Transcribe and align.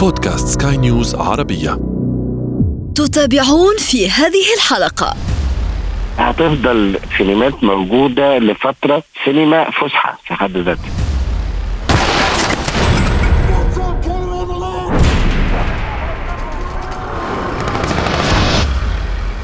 بودكاست 0.00 0.62
سكاي 0.62 0.76
نيوز 0.76 1.14
عربية. 1.14 1.78
تتابعون 2.94 3.76
في 3.78 4.10
هذه 4.10 4.54
الحلقة. 4.56 5.16
هتفضل 6.18 6.98
سينمات 7.18 7.64
موجودة 7.64 8.38
لفترة 8.38 9.02
سينما 9.24 9.70
فسحة 9.70 10.18
في 10.24 10.34
حد 10.34 10.56
ذاتها. 10.56 10.90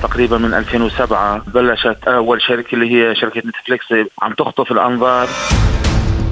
تقريبا 0.03 0.39
من 0.39 0.55
2007 0.55 1.43
بلشت 1.55 1.99
أول 2.09 2.43
شركة 2.43 2.75
اللي 2.75 2.91
هي 2.91 3.15
شركة 3.17 3.43
نتفليكس 3.49 3.87
عم 4.23 4.33
تخطف 4.33 4.73
الأنظار. 4.73 5.29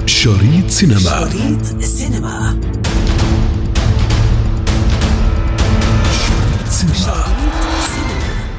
شريط 0.05 0.69
سينما. 0.69 0.99
شريط 0.99 1.77
السينما 1.77 2.74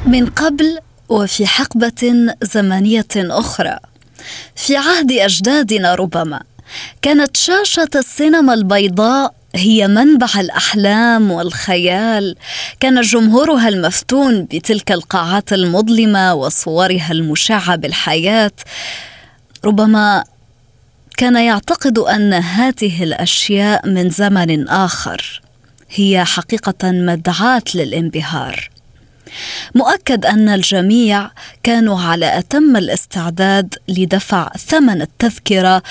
من 0.07 0.27
قبل 0.27 0.79
وفي 1.09 1.47
حقبة 1.47 2.35
زمنية 2.43 3.07
أخرى. 3.17 3.79
في 4.57 4.77
عهد 4.77 5.13
أجدادنا 5.13 5.95
ربما 5.95 6.41
كانت 7.03 7.37
شاشة 7.37 7.89
السينما 7.95 8.55
البيضاء 8.55 9.35
هي 9.55 9.89
منبع 9.89 10.29
الأحلام 10.37 11.31
والخيال. 11.31 12.37
كان 12.81 13.01
جمهورها 13.01 13.69
المفتون 13.69 14.45
بتلك 14.45 14.93
القاعات 14.93 15.53
المظلمة 15.53 16.35
وصورها 16.35 17.09
المشعة 17.11 17.77
بالحياة. 17.77 18.53
ربما 19.65 20.25
كان 21.17 21.37
يعتقد 21.37 21.99
أن 21.99 22.35
هذه 22.35 23.03
الأشياء 23.03 23.89
من 23.89 24.11
زمن 24.11 24.69
آخر. 24.69 25.46
هي 25.91 26.25
حقيقة 26.25 26.91
مدعاة 26.91 27.63
للانبهار. 27.75 28.71
مؤكد 29.75 30.27
أن 30.27 30.49
الجميع 30.49 31.31
كانوا 31.63 32.01
على 32.01 32.39
أتم 32.39 32.77
الاستعداد 32.77 33.75
لدفع 33.89 34.49
ثمن 34.69 35.03
التذكرة 35.03 35.83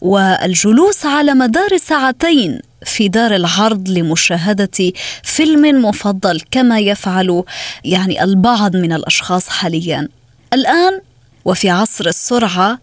والجلوس 0.00 1.06
على 1.06 1.34
مدار 1.34 1.76
ساعتين 1.76 2.60
في 2.84 3.08
دار 3.08 3.34
العرض 3.34 3.88
لمشاهدة 3.88 4.92
فيلم 5.22 5.84
مفضل 5.84 6.40
كما 6.50 6.78
يفعل 6.78 7.44
يعني 7.84 8.24
البعض 8.24 8.76
من 8.76 8.92
الأشخاص 8.92 9.48
حاليا. 9.48 10.08
الآن 10.52 11.00
وفي 11.44 11.70
عصر 11.70 12.06
السرعة 12.06 12.78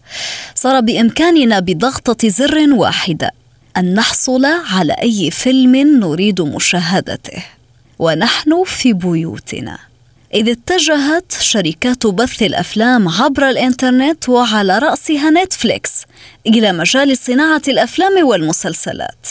صار 0.54 0.80
بإمكاننا 0.80 1.60
بضغطة 1.60 2.28
زر 2.28 2.72
واحدة. 2.72 3.41
أن 3.76 3.94
نحصل 3.94 4.44
على 4.44 4.92
أي 4.92 5.30
فيلم 5.30 5.76
نريد 5.76 6.40
مشاهدته 6.40 7.44
ونحن 7.98 8.64
في 8.66 8.92
بيوتنا 8.92 9.78
إذ 10.34 10.48
اتجهت 10.48 11.32
شركات 11.40 12.06
بث 12.06 12.42
الأفلام 12.42 13.08
عبر 13.08 13.48
الإنترنت 13.48 14.28
وعلى 14.28 14.78
رأسها 14.78 15.30
نتفليكس 15.30 15.92
إلى 16.46 16.72
مجال 16.72 17.18
صناعة 17.18 17.62
الأفلام 17.68 18.26
والمسلسلات. 18.26 19.26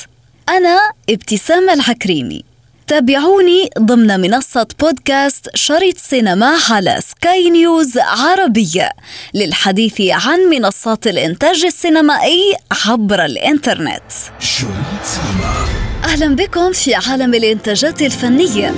أنا 0.50 0.92
ابتسام 1.10 1.70
العكريمي. 1.70 2.44
تابعوني 2.92 3.70
ضمن 3.80 4.20
منصة 4.20 4.68
بودكاست 4.80 5.50
شريط 5.56 5.98
سينما 5.98 6.58
على 6.70 7.00
سكاي 7.00 7.50
نيوز 7.50 7.98
عربية 7.98 8.90
للحديث 9.34 10.02
عن 10.02 10.40
منصات 10.40 11.08
الإنتاج 11.08 11.66
السينمائي 11.66 12.56
عبر 12.86 13.26
الإنترنت. 13.26 14.02
أهلا 16.04 16.36
بكم 16.36 16.72
في 16.72 16.96
عالم 16.96 17.34
الإنتاجات 17.34 18.02
الفنية. 18.02 18.74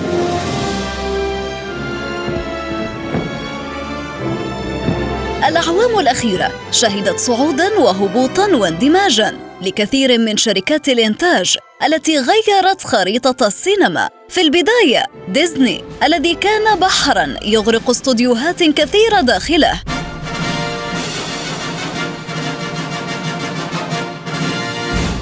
الأعوام 5.48 6.00
الأخيرة 6.00 6.52
شهدت 6.72 7.20
صعودا 7.20 7.80
وهبوطا 7.80 8.48
واندماجا 8.48 9.38
لكثير 9.62 10.18
من 10.18 10.38
شركات 10.38 10.90
الإنتاج 10.90 11.58
التي 11.86 12.18
غيرت 12.18 12.82
خريطة 12.82 13.48
السينما. 13.48 14.10
في 14.30 14.42
البداية 14.42 15.06
ديزني 15.28 15.84
الذي 16.04 16.36
كان 16.36 16.80
بحرا 16.80 17.36
يغرق 17.46 17.90
استوديوهات 17.90 18.64
كثيرة 18.64 19.22
داخله. 19.22 19.82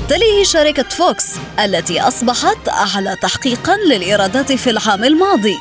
تليه 0.10 0.44
شركة 0.44 0.90
فوكس 0.90 1.26
التي 1.60 2.02
أصبحت 2.02 2.70
أعلى 2.70 3.16
تحقيقا 3.22 3.78
للإيرادات 3.78 4.52
في 4.52 4.70
العام 4.70 5.04
الماضي. 5.04 5.58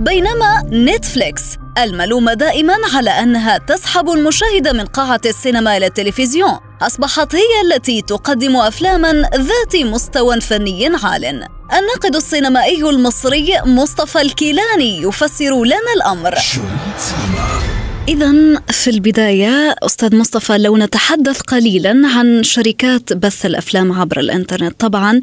بينما 0.00 0.62
نتفليكس 0.72 1.42
الملومة 1.78 2.34
دائما 2.34 2.74
على 2.94 3.10
أنها 3.10 3.58
تسحب 3.58 4.10
المشاهد 4.10 4.68
من 4.68 4.84
قاعة 4.84 5.20
السينما 5.26 5.76
إلى 5.76 5.86
التلفزيون. 5.86 6.58
أصبحت 6.82 7.34
هي 7.34 7.60
التي 7.64 8.02
تقدم 8.02 8.56
أفلاما 8.56 9.12
ذات 9.22 9.76
مستوى 9.76 10.40
فني 10.40 10.86
عال. 11.04 11.24
الناقد 11.72 12.16
السينمائي 12.16 12.82
المصري 12.82 13.60
مصطفى 13.64 14.20
الكيلاني 14.20 15.02
يفسر 15.02 15.64
لنا 15.64 15.92
الأمر. 15.96 16.34
إذا 18.08 18.62
في 18.70 18.90
البداية 18.90 19.76
أستاذ 19.82 20.16
مصطفى 20.16 20.58
لو 20.58 20.76
نتحدث 20.76 21.40
قليلا 21.40 22.08
عن 22.08 22.42
شركات 22.42 23.12
بث 23.12 23.46
الأفلام 23.46 23.92
عبر 23.92 24.20
الإنترنت 24.20 24.80
طبعا 24.80 25.20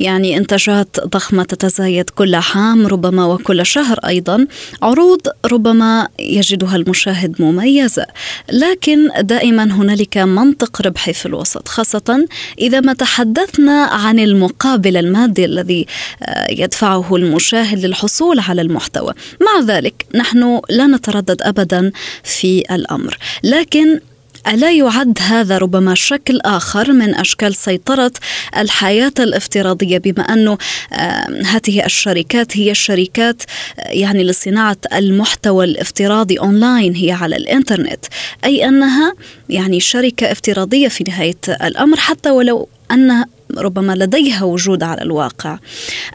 يعني 0.00 0.36
إنتاجات 0.36 0.96
ضخمة 1.06 1.42
تتزايد 1.42 2.10
كل 2.10 2.34
عام 2.34 2.86
ربما 2.86 3.26
وكل 3.26 3.66
شهر 3.66 3.98
أيضا 3.98 4.46
عروض 4.82 5.20
ربما 5.46 6.08
يجدها 6.18 6.76
المشاهد 6.76 7.42
مميزة 7.42 8.06
لكن 8.52 9.08
دائما 9.20 9.64
هنالك 9.64 10.18
منطق 10.18 10.82
ربحي 10.82 11.12
في 11.12 11.26
الوسط 11.26 11.68
خاصة 11.68 12.26
إذا 12.58 12.80
ما 12.80 12.92
تحدثنا 12.92 13.84
عن 13.84 14.18
المقابل 14.18 14.96
المادي 14.96 15.44
الذي 15.44 15.86
آه، 16.22 16.46
يدفعه 16.50 17.16
المشاهد 17.16 17.84
للحصول 17.84 18.40
على 18.40 18.62
المحتوى. 18.62 19.12
مع 19.40 19.74
ذلك 19.74 20.06
نحن 20.14 20.60
لا 20.70 20.86
نتردد 20.86 21.42
أبدا 21.42 21.92
في 22.24 22.64
الأمر. 22.70 23.18
لكن 23.42 24.00
ألا 24.48 24.72
يعد 24.72 25.18
هذا 25.20 25.58
ربما 25.58 25.94
شكل 25.94 26.40
آخر 26.44 26.92
من 26.92 27.14
أشكال 27.14 27.54
سيطرة 27.54 28.12
الحياة 28.56 29.12
الافتراضية 29.18 29.98
بما 29.98 30.56
آه، 30.92 31.42
هذه 31.46 31.84
الشركات 31.84 32.56
هي 32.56 32.70
الشركات 32.70 33.42
آه، 33.78 33.90
يعني 33.90 34.24
لصناعة 34.24 34.76
المحتوى 34.94 35.64
الافتراضي 35.64 36.38
أونلاين 36.38 36.94
هي 36.94 37.12
على 37.12 37.36
الإنترنت. 37.36 38.04
أي 38.44 38.68
أنها 38.68 39.14
يعني 39.48 39.80
شركة 39.80 40.32
افتراضية 40.32 40.88
في 40.88 41.04
نهاية 41.08 41.38
الأمر 41.48 41.96
حتى 41.96 42.30
ولو 42.30 42.68
ان 42.90 43.24
ربما 43.56 43.92
لديها 43.92 44.44
وجود 44.44 44.82
على 44.82 45.02
الواقع. 45.02 45.58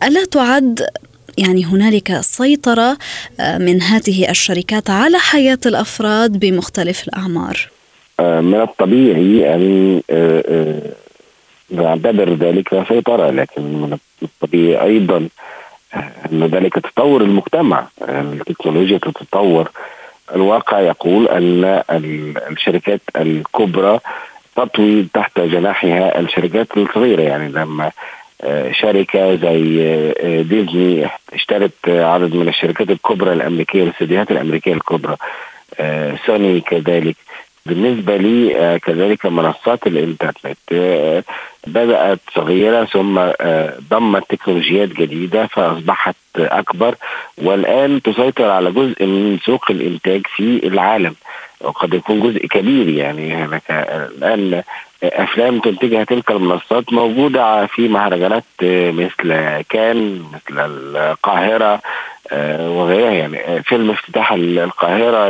ألا 0.03 0.26
تعد 0.26 0.88
يعني 1.38 1.66
هنالك 1.66 2.17
سيطرة 2.22 2.97
آه، 3.40 3.57
من 3.57 3.81
هذه 3.81 4.29
الشركات 4.29 4.90
على 4.90 5.17
حياة 5.19 5.59
الأفراد 5.66 6.40
بمختلف 6.40 7.07
الأعمار. 7.07 7.67
آه، 8.19 8.41
من 8.41 8.62
الطبيعي 8.62 9.56
أن 9.56 10.01
آه، 10.09 10.81
نعتبر 11.72 12.34
ذلك 12.34 12.84
سيطرة 12.90 13.29
لكن 13.29 13.62
من 13.62 13.97
الطبيعي 14.23 14.84
أيضا 14.90 15.28
أن 16.31 16.44
ذلك 16.44 16.73
تطور 16.73 17.22
المجتمع. 17.22 17.88
التكنولوجيا 18.01 18.97
تتطور. 18.97 19.69
الواقع 20.35 20.79
يقول 20.79 21.28
أن 21.28 21.63
ال- 21.91 22.38
الشركات 22.51 23.01
الكبرى 23.16 24.00
تطوي 24.56 25.08
تحت 25.14 25.40
جناحها 25.40 26.20
الشركات 26.20 26.67
الصغيرة. 26.78 27.22
يعني 27.22 27.52
لما 27.52 27.91
شركة 28.72 29.36
زي 29.36 29.82
آه، 29.82 30.16
آه، 30.20 30.41
ديزني 30.41 31.08
اشترت 31.34 31.72
آه، 31.88 32.06
عدد 32.06 32.36
من 32.36 32.47
الشركات 32.47 32.90
الكبرى 32.90 33.34
الأمريكية 33.34 33.84
الاستديوهات 33.84 34.32
الأمريكية 34.32 34.74
الكبرى 34.74 35.16
آه، 35.80 36.16
سوني 36.26 36.62
كذلك. 36.62 37.16
بالنسبة 37.66 38.18
لي 38.18 38.56
آه، 38.58 38.78
كذلك 38.78 39.26
منصات 39.26 39.88
الإنترنت 39.88 40.58
آه، 40.72 41.24
بدأت 41.68 42.20
صغيرة 42.36 42.86
ثم 42.86 43.18
آه، 43.20 43.74
ضمت 43.90 44.24
تكنولوجيات 44.30 44.90
جديدة 44.90 45.47
فأصبحت 45.47 46.16
أكبر 46.38 46.96
والآن 47.38 48.02
تسيطر 48.02 48.50
على 48.50 48.72
جزء 48.72 49.06
من 49.06 49.38
سوق 49.46 49.66
الإنتاج 49.72 50.22
في 50.36 50.68
العالم 50.68 51.16
وقد 51.62 51.94
يكون 51.94 52.20
جزء 52.20 52.47
كبير 52.47 52.90
يعني 52.90 53.34
هناك 53.34 53.64
الآن 54.18 54.64
أفلام 55.03 55.59
تنتجها 55.59 56.03
تلك 56.03 56.31
المنصات 56.31 56.93
موجودة 56.93 57.66
في 57.66 57.87
مهرجانات 57.87 58.43
آه، 58.63 58.91
مثل 58.91 59.61
كان 59.69 60.23
مثل 60.34 60.59
القاهرة 60.59 61.81
آه، 62.31 62.69
وغيرها. 62.69 63.11
يعني 63.11 63.40
آه، 63.40 63.59
فيلم 63.59 63.90
افتتاح 63.91 64.31
القاهرة 64.34 65.29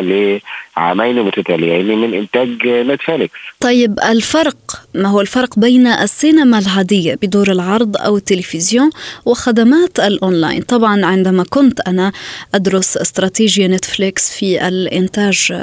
عامين 0.76 1.22
متتاليين 1.22 1.98
من 1.98 2.14
إنتاج 2.14 2.68
نتفليكس 2.68 3.40
طيب 3.60 4.00
الفرق 4.00 4.58
ما 4.96 5.10
هو 5.10 5.22
الفرق 5.22 5.60
بين 5.60 5.88
السينما 5.88 6.60
العادية 6.60 7.16
بدور 7.16 7.52
العرض 7.52 7.98
أو 7.98 8.18
التلفزيون 8.18 8.90
وخدمات 9.26 10.00
الأونلاين؟ 10.00 10.62
طبعا 10.62 11.06
عندما 11.06 11.44
كنت 11.44 11.80
أنا 11.80 12.12
أدرس 12.56 12.98
استراتيجية 12.98 13.68
نتفليكس 13.68 14.32
في 14.32 14.68
الإنتاج 14.68 15.54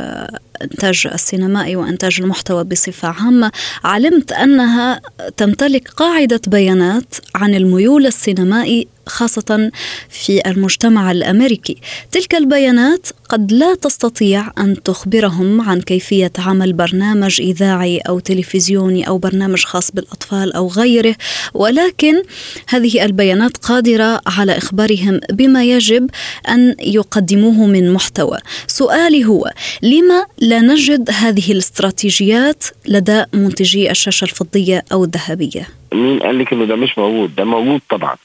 إنتاج 0.63 1.07
السينمائي 1.15 1.77
وإنتاج 1.77 2.21
المحتوى 2.21 2.65
بصفة 2.65 3.09
عامة 3.09 3.53
علمت 3.85 4.33
أنها 4.33 5.01
تمتلك 5.37 5.89
قاعدة 5.89 6.41
بيانات 6.47 7.15
عن 7.35 7.55
الميول 7.55 8.07
السينمائي 8.07 8.89
خاصة 9.07 9.71
في 10.09 10.43
المجتمع 10.47 11.11
الأمريكي. 11.11 11.77
تلك 12.13 12.35
البيانات 12.35 13.07
قد 13.29 13.53
لا 13.53 13.75
تستطيع 13.75 14.53
أن 14.59 14.83
تخبرهم 15.07 15.61
عن 15.61 15.81
كيفية 15.81 16.33
عمل 16.39 16.73
برنامج 16.73 17.41
إذاعي 17.41 17.99
أو 18.09 18.19
تلفزيوني 18.19 19.09
أو 19.09 19.19
برنامج 19.19 19.65
خاص 19.65 19.91
بالأطفال 19.91 20.53
أو 20.53 20.69
غيره. 20.69 21.15
ولكن 21.55 22.23
هذه 22.69 23.05
البيانات 23.05 23.57
قادرة 23.57 24.21
على 24.27 24.59
إخبارهم 24.59 25.21
بما 25.31 25.65
يجب 25.65 26.11
أن 26.49 26.75
يقدموه 26.81 27.67
من 27.67 27.93
محتوى. 27.93 28.39
سؤالي 28.67 29.25
هو 29.25 29.51
لما 29.83 30.27
لا 30.39 30.61
نجد 30.61 31.11
هذه 31.11 31.53
الاستراتيجيات 31.53 32.65
لدى 32.89 33.25
منتجي 33.33 33.91
الشاشة 33.91 34.25
الفضية 34.25 34.85
أو 34.93 35.05
الذهبية؟ 35.05 35.69
مين 35.93 36.19
قال 36.19 36.39
لك 36.39 36.53
إنه 36.53 36.65
ده 36.65 36.77
مش 36.77 36.99
موجود؟ 36.99 37.35
ده 37.35 37.45
موجود 37.45 37.81
طبعا. 37.91 38.17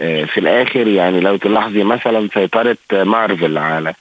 آه، 0.00 0.24
في 0.24 0.40
الآخر 0.40 0.86
يعني 0.86 1.20
لو 1.20 1.36
تلاحظي 1.36 1.84
مثلا 1.84 2.28
سيطرة 2.34 2.76
مارفل 2.92 3.58
على 3.58 3.94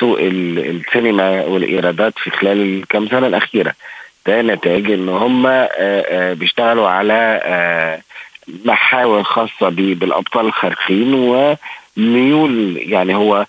سوق 0.00 0.18
السينما 0.20 1.44
والإيرادات 1.44 2.18
في 2.18 2.30
خلال 2.30 2.60
الكام 2.60 3.08
سنة 3.08 3.26
الأخيرة. 3.26 3.72
ده 4.26 4.42
نتاج 4.42 4.90
إن 4.90 5.08
هم 5.08 5.46
آه، 5.46 5.68
آه، 5.78 6.32
بيشتغلوا 6.32 6.88
على 6.88 7.40
محاور 8.64 9.22
خاصة 9.22 9.68
بالأبطال 9.68 10.46
الخارقين 10.46 11.14
وميول 11.14 12.76
يعني 12.76 13.14
هو 13.14 13.46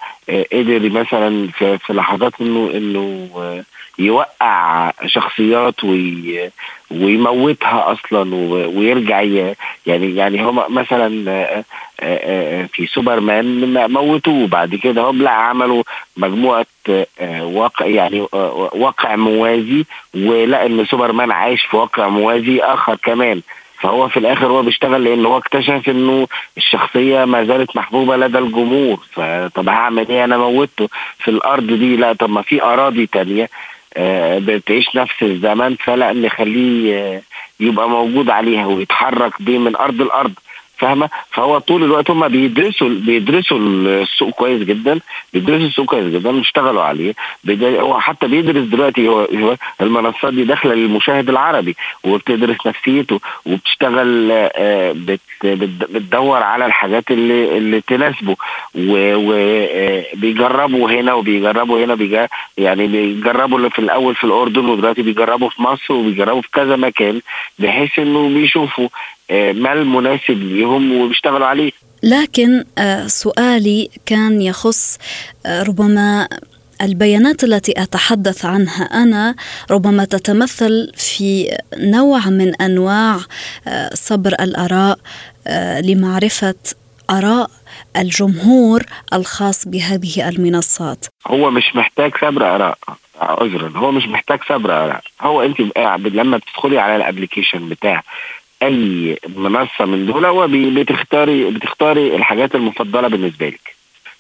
قدر 0.54 0.90
مثلا 0.90 1.48
في 1.58 1.94
لحظات 1.94 2.34
انه 2.42 2.72
إنه 2.74 3.30
يوقع 4.00 4.92
شخصيات 5.06 5.84
وي 5.84 6.50
ويموتها 6.92 7.92
أصلا 7.92 8.36
ويرجع 8.78 9.22
يعني 9.86 10.16
يعني 10.16 10.44
هم 10.44 10.74
مثلا 10.74 11.10
في 12.68 12.88
سوبرمان 12.94 13.74
موتوه 13.92 14.48
بعد 14.48 14.76
كده 14.76 15.02
هم 15.02 15.22
لا 15.22 15.32
عملوا 15.32 15.84
مجموعة 16.18 16.66
واقع 17.42 17.86
يعني 17.86 18.28
واقع 18.74 19.16
موازي 19.16 19.86
ولقى 20.16 20.66
إن 20.66 20.86
سوبرمان 20.86 21.32
عايش 21.32 21.62
في 21.66 21.78
واقع 21.78 22.08
موازي 22.08 22.60
آخر 22.60 22.96
كمان. 22.96 23.42
فهو 23.82 24.08
في 24.10 24.18
الآخر 24.18 24.46
هو 24.48 24.62
بيشتغل 24.62 25.04
لأن 25.04 25.26
هو 25.26 25.38
اكتشف 25.38 25.90
إنه 25.90 26.28
الشخصية 26.58 27.26
ما 27.26 27.44
زالت 27.46 27.76
محبوبة 27.76 28.18
لدى 28.18 28.38
الجمهور. 28.38 29.00
فطب 29.12 29.70
هعمل 29.70 30.08
إيه؟ 30.10 30.24
أنا 30.24 30.38
موته 30.38 30.90
في 31.20 31.32
الأرض 31.32 31.68
دي 31.68 31.96
لا 31.96 32.14
طب 32.14 32.30
ما 32.30 32.42
في 32.42 32.64
أراضي 32.64 33.06
تانية. 33.06 33.50
بتعيش 34.40 34.96
نفس 34.96 35.24
الزمن 35.24 35.76
فلا 35.76 36.14
نخليه 36.14 36.96
آه، 37.00 37.22
يبقى 37.60 37.90
موجود 37.90 38.30
عليها 38.30 38.66
ويتحرك 38.66 39.42
بيه 39.42 39.58
من 39.58 39.76
أرض 39.76 40.02
الأرض 40.02 40.34
فاهمة؟ 40.80 41.10
فهو 41.32 41.58
طول 41.58 41.84
الوقت 41.84 42.12
هم 42.12 42.28
بيدرسوا 42.28 42.90
بيدرسوا 42.90 43.60
السوق 43.60 44.30
كويس 44.30 44.64
جدا 44.64 45.00
بيدرسوا 45.34 45.68
السوق 45.68 45.86
كويس 45.86 46.06
جدا 46.06 46.32
بيشتغلوا 46.32 46.84
عليه. 46.84 47.14
هو 47.62 48.00
حتى 48.00 48.28
بيدرس 48.28 48.66
دلوقتي 48.66 49.08
هو 49.08 49.28
المنصات 49.82 50.34
دي 50.34 50.44
داخلة 50.44 50.74
للمشاهد 50.74 51.30
العربي 51.30 51.76
وبتدرس 52.04 52.58
نفسيته 52.68 53.20
وبتشتغل 53.46 54.32
آه، 54.32 54.96
بتدور 55.44 56.44
على 56.44 56.66
الحاجات 56.66 57.12
اللي 57.12 57.58
اللي 57.58 57.82
تناسبه 57.82 58.36
وبيجربوا 60.14 60.92
هنا 60.92 61.14
وبيجربوا 61.14 61.86
هنا 61.86 62.28
يعني 62.58 62.88
بيجربوا 62.88 63.58
اللي 63.58 63.70
في 63.70 63.80
الأول 63.80 64.16
في 64.16 64.24
الأردن 64.24 64.66
ودلوقتي 64.66 65.02
بيجربوا 65.02 65.50
في 65.50 65.62
مصر 65.62 65.94
وبيجربوا 65.94 66.42
في 66.42 66.50
كذا 66.54 66.76
مكان 66.76 67.22
بحيث 67.60 68.00
انه 68.00 68.30
بيشوفوا 68.30 68.88
آه، 68.88 69.19
ما 69.32 69.74
المناسب 69.74 70.44
ليهم 70.44 71.02
وبيشتغلوا 71.02 71.48
عليه. 71.48 71.72
لكن 72.04 72.64
آه، 72.78 73.08
سؤالي 73.08 73.90
كان 74.06 74.42
يخص 74.42 74.98
آه، 75.46 75.64
ربما 75.64 76.28
البيانات 76.82 77.44
التي 77.44 77.74
أتحدث 77.78 78.46
عنها 78.46 78.84
أنا 78.84 79.36
ربما 79.72 80.06
تتمثل 80.06 80.92
في 80.96 81.58
نوع 81.78 82.30
من 82.30 82.62
أنواع 82.62 83.20
صبر 83.94 84.34
الأراء 84.40 85.00
لمعرفة 85.84 86.56
آراء 87.10 87.50
الجمهور 87.98 88.84
الخاص 89.14 89.68
بهذه 89.68 90.30
المنصات. 90.30 91.06
هو 91.28 91.52
مش 91.52 91.76
محتاج 91.76 92.12
صبر 92.22 92.56
آراء 92.56 92.78
عذرا. 93.22 93.72
هو 93.76 93.92
مش 93.92 94.08
محتاج 94.08 94.40
صبر 94.50 94.72
آراء. 94.72 95.02
هو 95.22 95.42
أنت 95.42 95.60
لما 96.06 96.38
بتدخلي 96.38 96.80
على 96.80 96.96
الابلكيشن 96.96 97.70
بتاع 97.70 98.04
أي 98.64 99.20
منصة 99.36 99.86
من 99.86 100.06
دول 100.06 100.26
هو 100.26 100.48
بتختاري 100.52 101.52
بتختاري 101.52 102.16
الحاجات 102.16 102.56
المفضلة 102.56 103.08
بالنسبة 103.08 103.48
لك. 103.48 103.76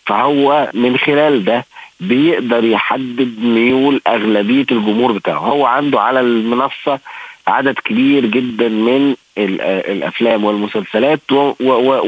فهو 0.06 0.72
من 0.74 0.98
خلال 0.98 1.46
ده 1.46 1.66
بيقدر 2.00 2.64
يحدد 2.64 3.40
ميول 3.40 4.02
أغلبية 4.08 4.66
الجمهور 4.72 5.12
بتاعه. 5.12 5.38
هو 5.38 5.66
عنده 5.66 6.02
على 6.02 6.20
المنصة 6.20 7.00
عدد 7.48 7.80
كبير 7.80 8.26
جدا 8.26 8.68
من 8.70 9.16
الأفلام 9.38 10.44
والمسلسلات 10.44 11.20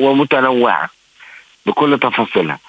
ومتنوعة 0.02 0.90
بكل 1.66 2.00
تفاصيلها. 2.00 2.60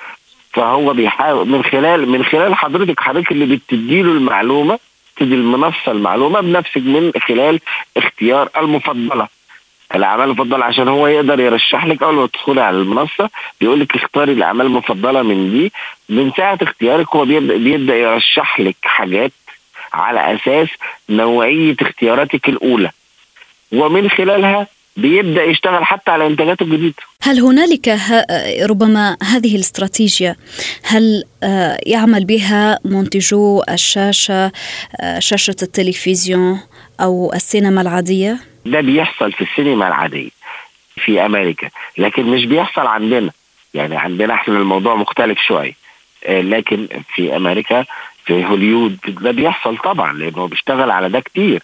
فهو 0.52 0.92
بيحاول 0.92 1.48
من 1.48 1.64
خلال 1.64 2.08
من 2.08 2.24
خلال 2.24 2.54
حضرتك 2.54 3.00
حضرتك 3.00 3.32
اللي 3.32 3.56
بتديله 3.56 4.12
المعلومة 4.12 4.78
تدي 5.16 5.34
المنصة 5.34 5.92
المعلومة 5.92 6.40
بنفسك 6.40 6.76
من 6.76 7.12
خلال 7.28 7.60
اختيار 7.96 8.48
المفضلة. 8.56 9.28
الأعمال 9.94 10.24
المفضلة 10.24 10.64
عشان 10.64 10.88
هو 10.88 11.06
يقدر 11.06 11.40
يرشح 11.40 11.86
لك 11.86 12.02
أول 12.02 12.14
ما 12.14 12.26
تدخلي 12.26 12.60
على 12.60 12.76
المنصة 12.76 13.30
بيقول 13.60 13.80
لك 13.80 13.96
اختاري 13.96 14.32
الأعمال 14.32 14.66
المفضلة 14.66 15.22
من 15.22 15.50
دي. 15.50 15.72
من 16.08 16.32
ساعة 16.36 16.58
اختيارك 16.62 17.16
هو 17.16 17.24
بيبدا, 17.24 17.56
بيبدأ 17.56 17.96
يرشح 17.96 18.60
لك 18.60 18.76
حاجات 18.82 19.32
على 19.92 20.34
أساس 20.34 20.68
نوعية 21.10 21.76
اختياراتك 21.80 22.48
الأولى. 22.48 22.90
ومن 23.72 24.10
خلالها 24.10 24.66
بيبدأ 24.96 25.44
يشتغل 25.44 25.84
حتى 25.84 26.10
على 26.10 26.26
إنتاجاته 26.26 26.62
الجديدة. 26.62 26.94
هل 27.22 27.40
هنالك 27.40 27.98
ربما 28.70 29.16
هذه 29.22 29.54
الاستراتيجية 29.56 30.36
هل 30.82 31.24
آه، 31.42 31.78
يعمل 31.86 32.24
بها 32.24 32.78
منتجو 32.84 33.62
الشاشة 33.68 34.52
آه، 35.00 35.18
شاشة 35.18 35.56
التلفزيون 35.62 36.60
أو 37.00 37.32
السينما 37.34 37.80
العادية؟ 37.80 38.51
ده 38.66 38.80
بيحصل 38.80 39.32
في 39.32 39.40
السينما 39.44 39.88
العادية 39.88 40.30
في 40.96 41.26
أمريكا 41.26 41.68
لكن 41.98 42.24
مش 42.26 42.44
بيحصل 42.46 42.86
عندنا. 42.86 43.30
يعني 43.74 43.96
عندنا 43.96 44.34
إحنا 44.34 44.54
الموضوع 44.58 44.94
مختلف 44.94 45.38
شوية. 45.40 45.72
آه، 46.26 46.40
لكن 46.40 46.88
في 47.14 47.36
أمريكا 47.36 47.84
في 48.24 48.44
هوليود 48.44 48.96
ده 49.08 49.30
بيحصل 49.30 49.76
طبعا 49.78 50.12
لأنه 50.12 50.46
بيشتغل 50.48 50.90
على 50.90 51.08
ده 51.08 51.20
كتير 51.20 51.62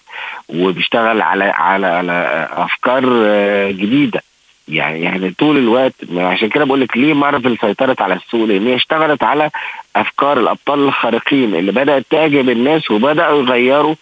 وبيشتغل 0.49 1.23
على 1.23 1.45
على 1.45 1.87
على 1.87 2.49
أفكار 2.53 3.05
آه، 3.27 3.71
جديدة. 3.71 4.23
يعني 4.69 5.03
يعني 5.03 5.31
طول 5.31 5.57
الوقت 5.57 5.95
عشان 6.17 6.49
كده 6.49 6.65
بقول 6.65 6.81
لك 6.81 6.97
ليه 6.97 7.15
مارفل 7.15 7.59
سيطرت 7.61 8.03
على 8.03 8.15
السوق؟ 8.15 8.49
لأن 8.49 8.67
هي 8.67 8.75
اشتغلت 8.77 9.23
على 9.23 9.51
أفكار 9.97 10.41
الأبطال 10.41 10.79
الخارقين 10.79 11.55
اللي 11.55 11.73
بدأت 11.73 12.07
تعجب 12.11 12.51
الناس 12.51 12.91
وبدأوا 12.91 13.43
يغيروا 13.43 13.95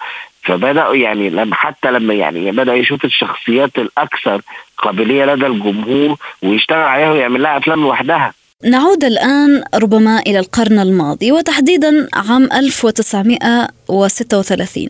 فبداوا 0.47 0.97
يعني 0.97 1.31
لما 1.31 1.55
حتى 1.55 1.91
لما 1.91 2.15
يعني 2.15 2.53
بدأ 2.53 2.75
يشوف 2.75 3.05
الشخصيات 3.05 3.79
الأكثر 3.79 4.43
قابلية 4.79 5.25
لدى 5.25 5.47
الجمهور 5.47 6.17
ويشتغل 6.43 6.79
عليها 6.79 7.13
ويعمل 7.13 7.43
لها 7.43 7.59
أفلام 7.59 7.81
لوحدها. 7.81 8.33
نعود 8.65 9.05
الآن 9.05 9.63
ربما 9.75 10.19
إلى 10.19 10.39
القرن 10.39 10.79
الماضي 10.79 11.33
وتحديدا 11.33 12.09
عام 12.15 12.49
1936 12.53 14.89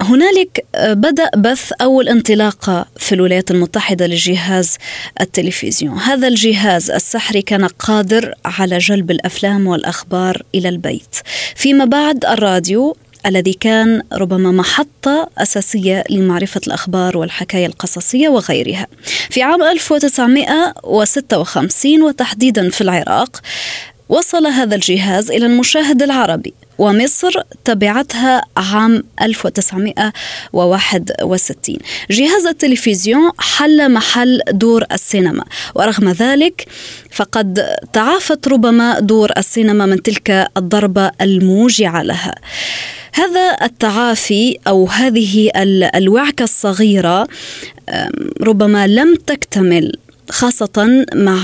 هنالك 0.00 0.64
بدأ 0.80 1.30
بث 1.36 1.72
أول 1.72 2.08
انطلاقة 2.08 2.86
في 2.96 3.14
الولايات 3.14 3.50
المتحدة 3.50 4.06
لجهاز 4.06 4.78
التلفزيون. 5.20 5.98
هذا 5.98 6.28
الجهاز 6.28 6.90
السحري 6.90 7.42
كان 7.42 7.64
قادر 7.64 8.34
على 8.44 8.78
جلب 8.78 9.10
الأفلام 9.10 9.66
والأخبار 9.66 10.42
إلى 10.54 10.68
البيت. 10.68 11.16
فيما 11.56 11.84
بعد 11.84 12.24
الراديو 12.24 12.96
الذي 13.26 13.52
كان 13.52 14.02
ربما 14.12 14.52
محطة 14.52 15.30
أساسية 15.38 16.04
لمعرفة 16.10 16.60
الأخبار 16.66 17.16
والحكاية 17.16 17.66
القصصية 17.66 18.28
وغيرها. 18.28 18.86
في 19.30 19.42
عام 19.42 19.62
1956 19.62 22.02
وتحديدا 22.02 22.70
في 22.70 22.80
العراق 22.80 23.40
وصل 24.08 24.46
هذا 24.46 24.74
الجهاز 24.74 25.30
إلى 25.30 25.46
المشاهد 25.46 26.02
العربي 26.02 26.54
ومصر 26.78 27.42
تبعتها 27.64 28.42
عام 28.56 29.02
1961 29.22 31.76
جهاز 32.10 32.46
التلفزيون 32.46 33.30
حل 33.38 33.92
محل 33.92 34.40
دور 34.50 34.84
السينما 34.92 35.44
ورغم 35.74 36.08
ذلك 36.08 36.66
فقد 37.10 37.76
تعافت 37.92 38.48
ربما 38.48 39.00
دور 39.00 39.32
السينما 39.36 39.86
من 39.86 40.02
تلك 40.02 40.48
الضربة 40.56 41.10
الموجعة 41.20 42.02
لها. 42.02 42.34
هذا 43.12 43.56
التعافي 43.62 44.58
أو 44.68 44.86
هذه 44.86 45.50
الوعكة 45.94 46.42
الصغيرة 46.42 47.28
ربما 48.40 48.86
لم 48.86 49.14
تكتمل 49.14 49.92
خاصة 50.30 51.06
مع 51.14 51.40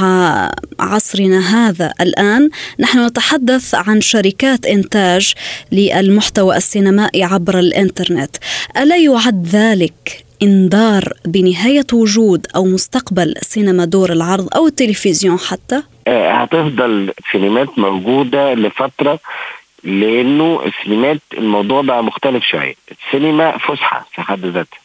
عصرنا 0.81 1.39
هذا 1.41 1.93
الآن 2.01 2.51
نحن 2.81 3.07
نتحدث 3.07 3.75
عن 3.75 4.01
شركات 4.01 4.67
إنتاج 4.67 5.35
للمحتوى 5.73 6.57
السينمائي 6.57 7.25
عبر 7.25 7.59
الإنترنت. 7.59 8.37
ألا 8.77 8.97
يعد 8.97 9.47
ذلك 9.47 10.25
إنذار 10.43 11.13
بنهاية 11.25 11.87
وجود 11.93 12.47
أو 12.57 12.65
مستقبل 12.65 13.35
سينما 13.43 13.85
دور 13.85 14.13
العرض 14.13 14.49
أو 14.57 14.67
التلفزيون 14.67 15.39
حتى؟ 15.39 15.83
آه، 16.07 16.33
هتفضل 16.33 17.13
سينمات 17.33 17.79
موجودة 17.79 18.55
لفترة 18.55 19.19
لأنه 19.85 20.61
السينمات 20.67 21.21
الموضوع 21.39 21.83
بقى 21.83 22.05
مختلف 22.05 22.45
شوية. 22.45 22.75
السينما 23.07 23.59
فسحة 23.59 24.07
في 24.15 24.23
حد 24.23 24.45
ذاتها. 24.45 24.82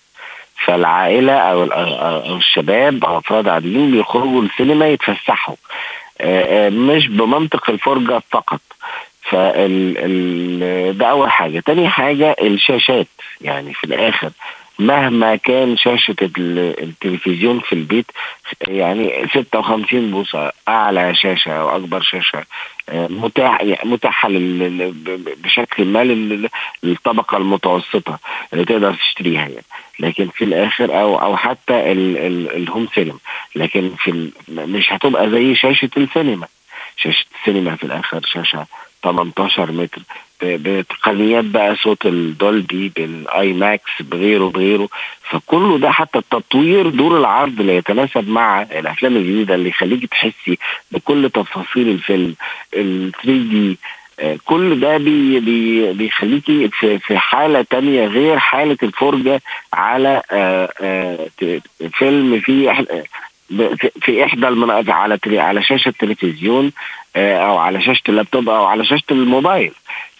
فالعائلة 0.66 1.34
أو 1.34 1.64
أو 1.64 2.36
الشباب 2.38 3.06
أو 3.06 3.18
افراد 3.18 3.48
عاديين 3.48 3.92
بيخرجوا 3.92 4.42
السينما 4.42 4.88
يتفسحوا. 4.88 5.56
آه، 6.22 6.68
آه، 6.68 6.70
مش 6.70 7.08
بمنطق 7.08 7.70
الفرجة 7.70 8.22
فقط. 8.32 8.62
فال 9.22 10.98
ده 10.98 11.06
أول 11.06 11.32
حاجة. 11.32 11.60
تاني 11.60 11.90
حاجة 11.90 12.36
الشاشات. 12.42 13.08
يعني 13.42 13.74
في 13.74 13.84
الآخر 13.84 14.30
مهما 14.80 15.36
كان 15.36 15.78
شاشة 15.78 16.16
التلفزيون 16.22 17.60
في 17.60 17.74
البيت 17.74 18.12
يعني 18.68 19.28
56 19.34 20.12
بوصة 20.12 20.52
أعلى 20.68 21.16
شاشة 21.16 21.52
أو 21.52 21.76
أكبر 21.76 22.02
شاشة 22.02 22.44
متاح 22.94 23.62
متاحة 23.84 24.30
بشكل 25.44 25.86
ما 25.86 26.04
للطبقة 26.84 27.38
المتوسطة 27.38 28.20
اللي 28.54 28.66
تقدر 28.66 28.94
تشتريها 28.94 29.42
يعني. 29.42 29.64
لكن 30.00 30.28
في 30.30 30.44
الآخر 30.44 31.02
أو 31.02 31.22
أو 31.22 31.38
حتى 31.38 31.92
ال 31.92 32.11
home 32.11 32.88
cinema. 32.96 33.20
لكن 33.56 33.92
في 33.98 34.32
مش 34.50 34.94
هتبقى 34.94 35.30
زي 35.30 35.56
شاشة 35.56 35.90
السينما. 35.98 36.48
شاشة 36.98 37.26
السينما 37.40 37.76
في 37.76 37.84
الآخر 37.84 38.22
شاشة 38.26 38.66
18 39.04 39.72
متر 39.72 40.02
بتقنيات 40.44 41.44
بقى 41.46 41.76
صوت 41.76 42.06
ال 42.06 42.20
Dolby 42.20 42.92
بال 42.96 43.54
IMAX 43.54 43.92
بغيره 44.02 44.50
بغيره 44.50 44.90
فكله 45.30 45.78
ده 45.78 45.92
حتى 45.92 46.20
التطوير 46.20 46.90
دور 46.90 47.18
العرض 47.20 47.60
اللي 47.60 47.76
يتناسب 47.76 48.30
مع 48.30 48.62
الأفلام 48.62 49.16
الجديدة 49.18 49.56
اللي 49.56 49.70
يخليك 49.70 50.06
تحسي 50.06 50.58
بكل 50.92 51.30
تفاصيل 51.30 51.90
الفيلم 51.90 52.36
ال 52.74 53.12
3 53.12 53.26
دي 53.28 53.78
آه، 54.20 54.38
كل 54.46 54.80
ده 54.80 54.98
بي 54.98 55.40
بي 55.40 55.94
بيخليكي 55.94 56.68
في, 56.70 57.00
في 57.00 57.18
حالة 57.18 57.62
تانية 57.70 58.06
غير 58.08 58.40
حالة 58.40 58.78
الفرجة 58.84 59.42
على 59.74 60.22
آه، 60.32 60.70
آه، 60.82 61.28
فيلم 61.98 62.40
فيه 62.40 62.88
في 64.02 64.24
إحدى 64.24 64.48
المناطق 64.48 64.94
على 64.94 65.20
على 65.26 65.64
شاشة 65.64 65.90
التلفزيون 65.90 66.72
أو 67.16 67.58
على 67.58 67.82
شاشة 67.82 68.04
اللابتوب 68.10 68.50
أو 68.50 68.66
على 68.66 68.86
شاشة 68.86 69.04
الموبايل. 69.12 69.72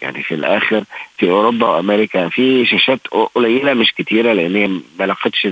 يعني 0.02 0.22
في 0.22 0.34
الآخر 0.34 0.84
في 1.18 1.30
أوروبا 1.30 1.68
وأمريكا 1.68 2.28
في 2.28 2.66
شاشات 2.66 3.06
قليلة 3.34 3.74
مش 3.74 3.92
كتيرة 3.92 4.32
لأن 4.32 4.56
هي 4.56 4.66
ما 4.98 5.04
لقتش 5.04 5.48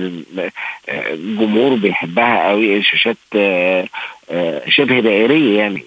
جمهور 1.13 1.75
بيحبها 1.75 2.49
قوي. 2.49 2.83
شاشات 2.83 3.17
آه، 3.35 3.87
آه، 4.31 4.69
شبه 4.69 4.99
دائرية 4.99 5.59
يعني. 5.59 5.83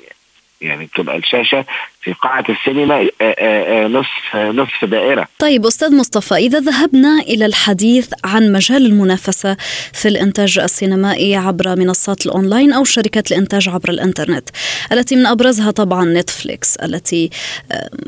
يعني 0.60 0.84
بتبقى 0.84 1.16
الشاشة 1.16 1.64
في 2.00 2.12
قاعة 2.12 2.44
السينما 2.48 3.00
آه، 3.00 3.10
آه، 3.20 3.84
آه، 3.84 3.88
نصف 3.88 4.36
نصف 4.36 4.84
دائرة. 4.84 5.26
طيب 5.38 5.66
أستاذ 5.66 5.96
مصطفى 5.96 6.34
إذا 6.34 6.60
ذهبنا 6.60 7.20
إلى 7.20 7.46
الحديث 7.46 8.08
عن 8.24 8.52
مجال 8.52 8.86
المنافسة 8.86 9.56
في 9.92 10.08
الإنتاج 10.08 10.58
السينمائي 10.58 11.36
عبر 11.36 11.76
منصات 11.78 12.26
الأونلاين 12.26 12.72
أو 12.72 12.84
شركات 12.84 13.32
الإنتاج 13.32 13.68
عبر 13.68 13.90
الإنترنت 13.90 14.48
التي 14.92 15.16
من 15.16 15.26
أبرزها 15.26 15.70
طبعا 15.70 16.04
نتفليكس 16.04 16.76
التي 16.76 17.30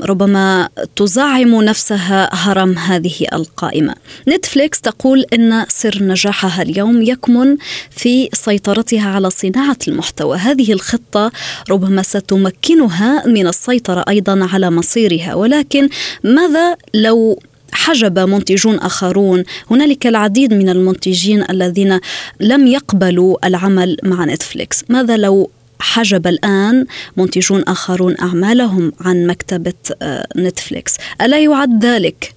ربما 0.02 0.68
تزعم 0.96 1.62
نفسها 1.62 2.30
هرم 2.32 2.78
هذه 2.78 3.26
القائمة. 3.32 3.94
نتفليكس 4.28 4.80
تقول 4.80 5.24
إن 5.34 5.64
سر 5.68 6.02
نجاحها 6.02 6.62
اليوم 6.62 7.02
يكمن 7.02 7.56
في 7.90 8.28
سيطرتها 8.32 9.08
على 9.08 9.30
صناعة 9.30 9.78
المحتوى. 9.88 10.36
هذه 10.36 10.72
الخطة 10.72 11.32
ربما 11.70 12.02
ستمكنها 12.02 13.26
من 13.26 13.46
السيطرة 13.46 13.81
السيطرة 13.82 14.04
أيضا 14.08 14.48
على 14.52 14.70
مصيرها. 14.70 15.34
ولكن 15.34 15.88
ماذا 16.24 16.76
لو 16.94 17.38
حجب 17.72 18.18
منتجون 18.18 18.78
آخرون، 18.78 19.44
هنالك 19.70 20.06
العديد 20.06 20.54
من 20.54 20.68
المنتجين 20.68 21.44
الذين 21.50 22.00
لم 22.40 22.66
يقبلوا 22.66 23.46
العمل 23.46 23.96
مع 24.02 24.24
نتفليكس، 24.24 24.84
ماذا 24.88 25.16
لو 25.16 25.50
حجب 25.80 26.26
الآن 26.26 26.86
منتجون 27.16 27.62
آخرون 27.62 28.14
أعمالهم 28.20 28.92
عن 29.00 29.26
مكتبة 29.26 29.74
آه، 30.02 30.26
نتفليكس، 30.36 30.94
ألا 31.20 31.38
يعد 31.38 31.84
ذلك 31.84 32.34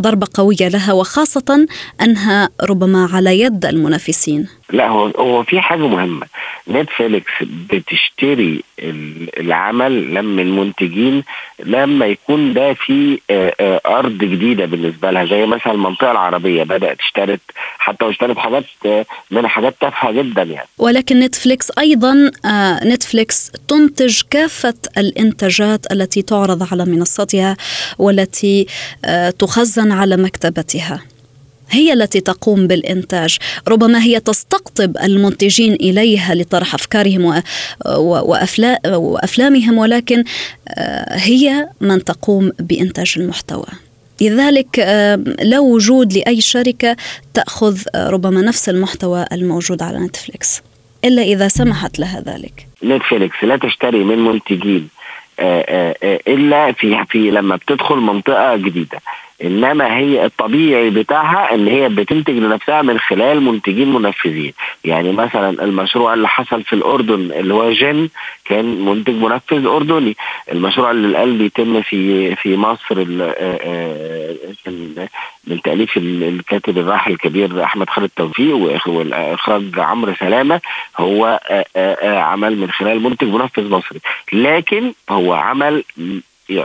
ضربة 0.00 0.26
قوية 0.34 0.68
لها 0.68 0.92
وخاصة 0.92 1.66
أنها 2.00 2.48
ربما 2.62 3.08
على 3.12 3.40
يد 3.40 3.66
المنافسين؟ 3.66 4.46
لا 4.70 4.88
هو 4.88 5.06
هو 5.06 5.42
في 5.42 5.60
حاجة 5.60 5.86
مهمة. 5.86 6.26
نتفليكس 6.68 7.32
بتشتري 7.42 8.62
العمل 9.38 10.14
لما 10.14 10.42
المنتجين 10.42 11.24
لما 11.64 12.06
يكون 12.06 12.54
ده 12.54 12.74
في 12.74 13.20
آه، 13.30 13.54
آه، 13.60 13.80
أرض 13.86 14.18
جديدة 14.18 14.66
بالنسبة 14.66 15.10
لها 15.10 15.24
زي 15.24 15.46
مثلا 15.46 15.72
المنطقة 15.72 16.10
العربية 16.10 16.62
بدأت 16.62 17.00
اشترت 17.00 17.40
حتى 17.78 18.04
واشترت 18.04 18.38
حاجات 18.38 18.64
آه، 18.86 19.06
من 19.30 19.46
حاجات 19.46 19.74
تافهة 19.80 20.12
جدا 20.12 20.42
يعني. 20.42 20.68
ولكن 20.78 21.20
نتفليكس 21.20 21.72
أيضا 21.78 22.30
نتفليكس 22.84 23.52
تنتج 23.68 24.22
كافة 24.30 24.74
الإنتاجات 24.98 25.92
التي 25.92 26.22
تعرض 26.22 26.68
على 26.72 26.84
منصتها 26.84 27.56
والتي 27.98 28.66
تخزن 29.38 29.92
على 29.92 30.16
مكتبتها. 30.16 31.02
هي 31.70 31.92
التي 31.92 32.20
تقوم 32.20 32.66
بالإنتاج. 32.66 33.38
ربما 33.68 34.02
هي 34.02 34.20
تستقطب 34.20 34.96
المنتجين 34.96 35.72
إليها 35.72 36.34
لطرح 36.34 36.74
أفكارهم 36.74 37.42
وأفلامهم 38.86 39.78
ولكن 39.78 40.24
آه، 40.68 41.16
هي 41.16 41.68
من 41.80 42.04
تقوم 42.04 42.52
بإنتاج 42.60 43.14
المحتوى. 43.16 43.66
لذلك 44.20 44.78
آه، 44.80 45.16
لا 45.42 45.58
وجود 45.58 46.12
لأي 46.12 46.40
شركة 46.40 46.96
تأخذ 47.34 47.82
آه، 47.94 48.10
ربما 48.10 48.40
نفس 48.40 48.68
المحتوى 48.68 49.24
الموجود 49.32 49.82
على 49.82 49.98
نتفليكس 49.98 50.62
إلا 51.04 51.22
إذا 51.22 51.48
سمحت 51.48 51.98
لها 51.98 52.20
ذلك. 52.20 52.66
نتفليكس 52.84 53.44
لا 53.44 53.56
تشتري 53.56 54.04
من 54.04 54.18
منتجين 54.18 54.88
إلا 56.28 56.72
في 56.72 57.04
في 57.10 57.30
لما 57.30 57.56
بتدخل 57.56 57.96
منطقة 57.96 58.56
جديدة. 58.56 59.00
إنما 59.44 59.96
هي 59.96 60.24
الطبيعي 60.24 60.90
بتاعها 60.90 61.54
إن 61.54 61.68
هي 61.68 61.88
بتنتج 61.88 62.34
لنفسها 62.34 62.82
من 62.82 62.98
خلال 62.98 63.40
منتجين 63.40 63.92
منفذين. 63.92 64.52
يعني 64.84 65.12
مثلا 65.12 65.64
المشروع 65.64 66.14
اللي 66.14 66.28
حصل 66.28 66.62
في 66.62 66.72
الأردن 66.72 67.32
اللي 67.32 67.54
هو 67.54 67.72
جن 67.72 68.08
كان 68.44 68.84
منتج 68.84 69.14
منفذ 69.14 69.66
أردني. 69.66 70.16
المشروع 70.52 70.90
اللي 70.90 71.08
الآن 71.08 71.38
بيتم 71.38 71.82
في 71.82 72.34
في 72.36 72.56
مصر 72.56 73.06
آه، 73.20 73.34
آه، 74.66 75.08
من 75.46 75.62
تأليف 75.62 75.96
الكاتب 75.96 76.78
الراحل 76.78 77.12
الكبير 77.12 77.64
أحمد 77.64 77.90
خالد 77.90 78.10
توفيق 78.16 78.56
واخراج 78.56 79.78
عمرو 79.78 80.14
سلامة 80.14 80.60
هو 80.96 81.40
آه، 81.76 82.18
عمل 82.18 82.58
من 82.58 82.70
خلال 82.70 83.02
منتج 83.02 83.28
منفذ 83.28 83.70
مصري. 83.70 84.00
لكن 84.32 84.92
هو 85.10 85.32
عمل 85.32 85.84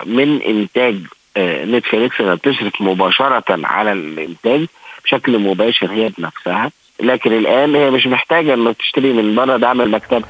من 0.06 0.42
إنتاج 0.42 0.96
نتفليكس 1.38 2.22
إنها 2.22 2.36
بتشرف 2.36 2.82
مباشرة 2.82 3.44
على 3.50 3.92
الإنتاج 3.92 4.66
بشكل 5.04 5.40
مباشر 5.40 5.92
هي 5.92 6.10
بنفسها. 6.18 6.72
لكن 7.00 7.34
الآن 7.34 7.76
هي 7.76 7.90
مش 7.90 8.08
محتاجة 8.08 8.54
إنها 8.54 8.72
تشتري 8.72 9.14
من 9.14 9.36
بره 9.36 9.58
دعم 9.58 9.82
المكتبه 9.82 10.24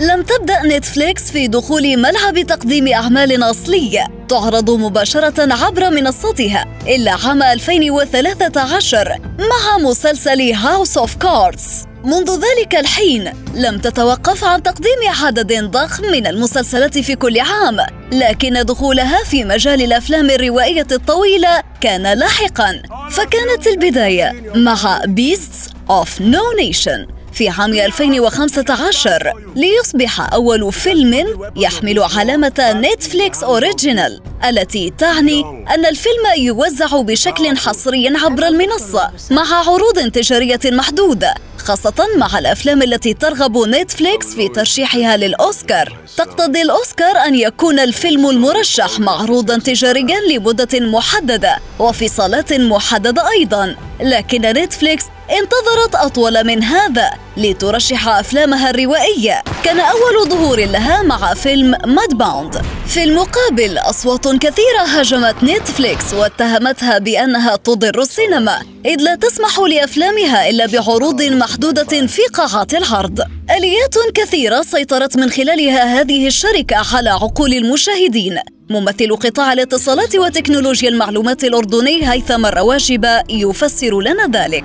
لم 0.00 0.22
تبدأ 0.22 0.76
نتفليكس 0.76 1.32
في 1.32 1.48
دخول 1.48 1.96
ملعب 1.96 2.46
تقديم 2.46 2.88
أعمال 2.88 3.42
أصلية. 3.42 4.06
تعرض 4.28 4.70
مباشرة 4.70 5.52
عبر 5.64 5.90
منصتها 5.90 6.64
إلا 6.86 7.12
عام 7.26 7.42
2013 7.42 9.08
مع 9.38 9.88
مسلسل 9.88 10.40
House 10.40 10.98
of 10.98 11.16
Cards 11.16 11.89
منذ 12.04 12.30
ذلك 12.30 12.74
الحين 12.74 13.32
لم 13.54 13.78
تتوقف 13.78 14.44
عن 14.44 14.62
تقديم 14.62 14.98
عدد 15.22 15.64
ضخم 15.64 16.04
من 16.04 16.26
المسلسلات 16.26 16.98
في 16.98 17.14
كل 17.14 17.40
عام 17.40 17.76
لكن 18.12 18.52
دخولها 18.52 19.24
في 19.24 19.44
مجال 19.44 19.82
الأفلام 19.82 20.30
الروائية 20.30 20.86
الطويلة 20.92 21.62
كان 21.80 22.18
لاحقا. 22.18 22.82
فكانت 23.10 23.66
البداية 23.66 24.52
مع 24.54 25.00
Beasts 25.04 25.68
of 25.90 26.20
No 26.20 26.42
Nation 26.60 27.06
في 27.32 27.48
عام 27.48 27.72
2015 27.74 29.32
ليصبح 29.56 30.32
أول 30.34 30.72
فيلم 30.72 31.26
يحمل 31.56 32.02
علامة 32.02 32.72
نتفليكس 32.94 33.42
Original 33.44 34.20
التي 34.48 34.92
تعني 34.98 35.40
أن 35.74 35.86
الفيلم 35.86 36.24
يوزع 36.38 37.00
بشكل 37.00 37.56
حصري 37.56 38.08
عبر 38.08 38.46
المنصة 38.46 39.10
مع 39.30 39.54
عروض 39.54 40.10
تجارية 40.10 40.60
محدودة 40.64 41.34
خاصة 41.58 42.06
مع 42.16 42.38
الأفلام 42.38 42.82
التي 42.82 43.14
ترغب 43.14 43.58
نتفليكس 43.58 44.26
في 44.34 44.48
ترشيحها 44.48 45.16
للأوسكار. 45.16 45.96
تقتضي 46.16 46.62
الأوسكار 46.62 47.16
أن 47.16 47.34
يكون 47.34 47.78
الفيلم 47.78 48.30
المرشح 48.30 49.00
معروضا 49.00 49.58
تجاريا 49.58 50.20
لمدة 50.30 50.80
محددة 50.80 51.58
وفي 51.78 52.08
صالات 52.08 52.52
محددة 52.52 53.30
أيضا 53.30 53.76
لكن 54.00 54.42
نتفليكس 54.42 55.04
انتظرت 55.30 55.94
أطول 55.94 56.46
من 56.46 56.62
هذا. 56.62 57.10
لترشح 57.36 58.08
أفلامها 58.08 58.70
الروائية. 58.70 59.42
كان 59.64 59.80
أول 59.80 60.28
ظهور 60.28 60.58
لها 60.58 61.02
مع 61.02 61.34
فيلم 61.34 61.70
مادباوند 61.70 62.62
في 62.86 63.04
المقابل 63.04 63.78
أصوات 63.78 64.28
كثيرة 64.28 64.82
هاجمت 64.86 65.44
نتفليكس 65.44 66.14
واتهمتها 66.14 66.98
بأنها 66.98 67.56
تضر 67.56 68.02
السينما 68.02 68.62
إذ 68.86 68.96
لا 69.00 69.14
تسمح 69.14 69.58
لأفلامها 69.58 70.50
إلا 70.50 70.66
بعروض 70.66 71.22
محدودة 71.22 72.06
في 72.06 72.22
قاعات 72.34 72.74
العرض. 72.74 73.20
آليات 73.56 73.94
كثيرة 74.14 74.62
سيطرت 74.62 75.16
من 75.16 75.30
خلالها 75.30 76.00
هذه 76.00 76.26
الشركة 76.26 76.96
على 76.96 77.10
عقول 77.10 77.52
المشاهدين. 77.52 78.38
ممثل 78.70 79.16
قطاع 79.16 79.52
الاتصالات 79.52 80.16
وتكنولوجيا 80.16 80.88
المعلومات 80.88 81.44
الأردني 81.44 82.12
هيثم 82.12 82.46
الرواجب 82.46 83.06
يفسر 83.30 84.00
لنا 84.00 84.26
ذلك. 84.26 84.64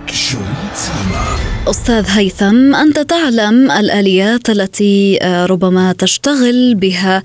أستاذ 1.69 2.09
هيثم 2.09 2.75
أنت 2.75 2.99
تعلم 2.99 3.71
الآليات 3.71 4.49
التي 4.49 5.19
آه، 5.21 5.45
ربما 5.45 5.93
تشتغل 5.93 6.75
بها 6.75 7.23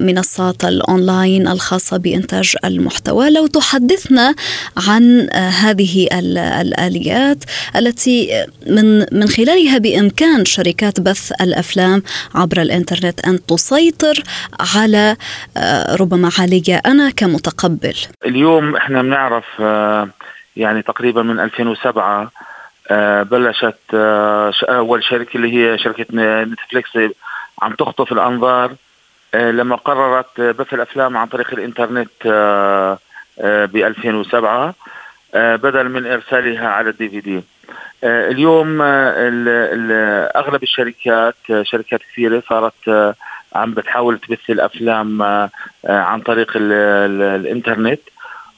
منصات 0.00 0.64
الأونلاين 0.64 1.48
الخاصة 1.48 1.96
بإنتاج 1.96 2.56
المحتوى. 2.64 3.30
لو 3.30 3.46
تحدثنا 3.46 4.34
عن 4.88 5.28
آه، 5.32 5.48
هذه 5.48 6.08
الآليات 6.12 7.44
التي 7.76 8.34
آه، 8.34 8.46
من 8.66 8.98
من 9.12 9.28
خلالها 9.28 9.78
بإمكان 9.78 10.44
شركات 10.44 11.00
بث 11.00 11.32
الأفلام 11.40 12.02
عبر 12.34 12.62
الإنترنت 12.62 13.20
أن 13.20 13.46
تسيطر 13.46 14.22
على 14.60 15.16
ربما 16.00 16.30
علي 16.38 16.80
أنا 16.86 17.10
كمتقبل. 17.10 17.94
اليوم 18.26 18.76
إحنا 18.76 19.02
بنعرف 19.02 19.44
يعني 20.56 20.82
تقريبا 20.82 21.22
من 21.22 21.40
2007 21.40 22.22
آه، 22.22 22.30
بلشت 23.22 23.78
آه، 23.94 24.52
أول 24.68 25.04
شركة 25.04 25.36
اللي 25.36 25.52
هي 25.54 25.78
شركة 25.78 26.06
نتفليكس 26.44 26.90
عم 27.62 27.72
تخطف 27.72 28.12
الأنظار. 28.12 28.74
آه، 29.34 29.50
لما 29.50 29.76
قررت 29.76 30.40
بث 30.40 30.74
الأفلام 30.74 31.16
عن 31.16 31.26
طريق 31.26 31.52
الإنترنت 31.52 32.08
ب 33.40 33.76
2007 33.76 34.74
بدل 35.34 35.88
من 35.88 36.06
إرسالها 36.06 36.68
على 36.68 36.90
الدي 36.90 37.08
في 37.08 37.20
دي 37.20 37.42
اليوم 38.04 38.78
أغلب 40.36 40.62
الشركات 40.62 41.34
شركات 41.62 42.00
كثيرة 42.00 42.42
صارت 42.48 43.14
عم 43.54 43.74
بتحاول 43.74 44.18
تبث 44.18 44.50
الأفلام 44.50 45.22
عن 45.84 46.20
طريق 46.20 46.52
الإنترنت. 46.56 48.00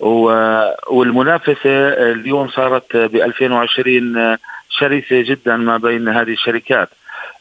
والمنافسة 0.00 1.88
اليوم 2.12 2.49
صارت 2.49 2.97
ب 2.97 3.17
2020 3.17 4.37
شرسة 4.71 5.23
جدا 5.23 5.57
ما 5.57 5.77
بين 5.77 6.09
هذه 6.09 6.33
الشركات. 6.33 6.88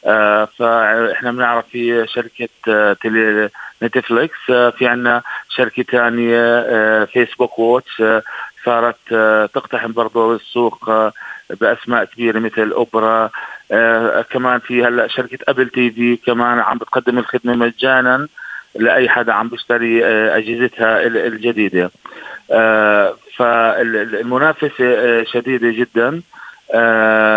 آه، 0.06 0.46
فإحنا 0.46 1.32
بنعرف 1.32 1.66
في 1.72 2.08
شركة 2.08 2.94
تيلي 2.94 3.50
نتفليكس 3.84 4.38
آه، 4.50 4.70
في 4.70 4.88
عندنا 4.88 5.22
شركة 5.50 5.84
ثانية 5.84 7.06
فيسبوك 7.06 7.60
واتش 7.60 8.04
صارت 8.66 8.96
تقتحم 9.54 9.92
برضه 9.92 10.36
السوق 10.36 10.92
بأسماء 11.50 12.06
كبيرة 12.06 12.40
مثل 12.40 12.72
أوبرا 12.72 13.30
كمان 14.30 14.60
في 14.60 14.86
هلأ 14.86 15.08
شركة 15.08 15.38
أبل 15.48 15.70
تي 15.70 15.92
في 15.92 16.18
كمان 16.18 16.60
عم 16.60 16.78
بتقدم 16.78 17.18
الخدمة 17.18 17.54
مجانا 17.54 18.28
لأي 18.76 19.10
حدا 19.10 19.34
عم 19.34 19.48
بيشتري 19.48 20.06
أجهزتها 20.36 21.08
الجديدة. 21.08 21.84
آه، 21.84 21.90
فالمنافسة 23.38 24.72
آه، 24.82 25.24
شديدة 25.24 25.70
جدا. 25.72 26.22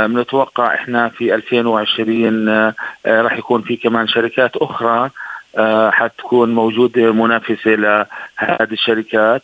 بنتوقع 0.06 0.72
آه، 0.72 0.74
إحنا 0.74 1.08
في 1.08 1.34
2020 1.34 2.48
راح 3.06 3.38
يكون 3.38 3.62
في 3.62 3.76
كمان 3.76 4.08
شركات 4.08 4.56
أخرى 4.56 5.10
حتكون 5.90 6.54
موجودة 6.54 7.12
منافسة 7.12 7.70
لهذه 7.70 8.72
الشركات. 8.72 9.42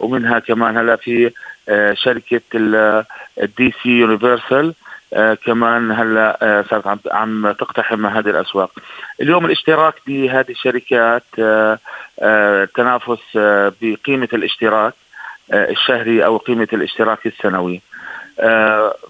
ومنها 0.00 0.38
كمان 0.38 0.76
هلا 0.76 0.96
في 0.96 1.30
شركة 1.94 2.40
ال 3.42 3.74
DC 3.82 3.88
Universe 3.88 4.64
ال 4.64 4.74
كمان 5.44 5.92
هلا 5.92 6.64
صارت 6.70 6.86
عم 6.86 6.98
عم 7.12 7.52
تقتحم 7.52 8.06
هذه 8.06 8.30
الأسواق. 8.30 8.70
اليوم 9.20 9.46
الاشتراك 9.46 9.94
بهذه 10.06 10.50
الشركات 10.50 11.22
تنافس 12.74 13.38
بقيمة 13.82 14.28
الاشتراك 14.32 14.94
الشهري 15.52 16.24
أو 16.24 16.36
قيمة 16.36 16.68
الاشتراك 16.72 17.26
السنوي. 17.26 17.80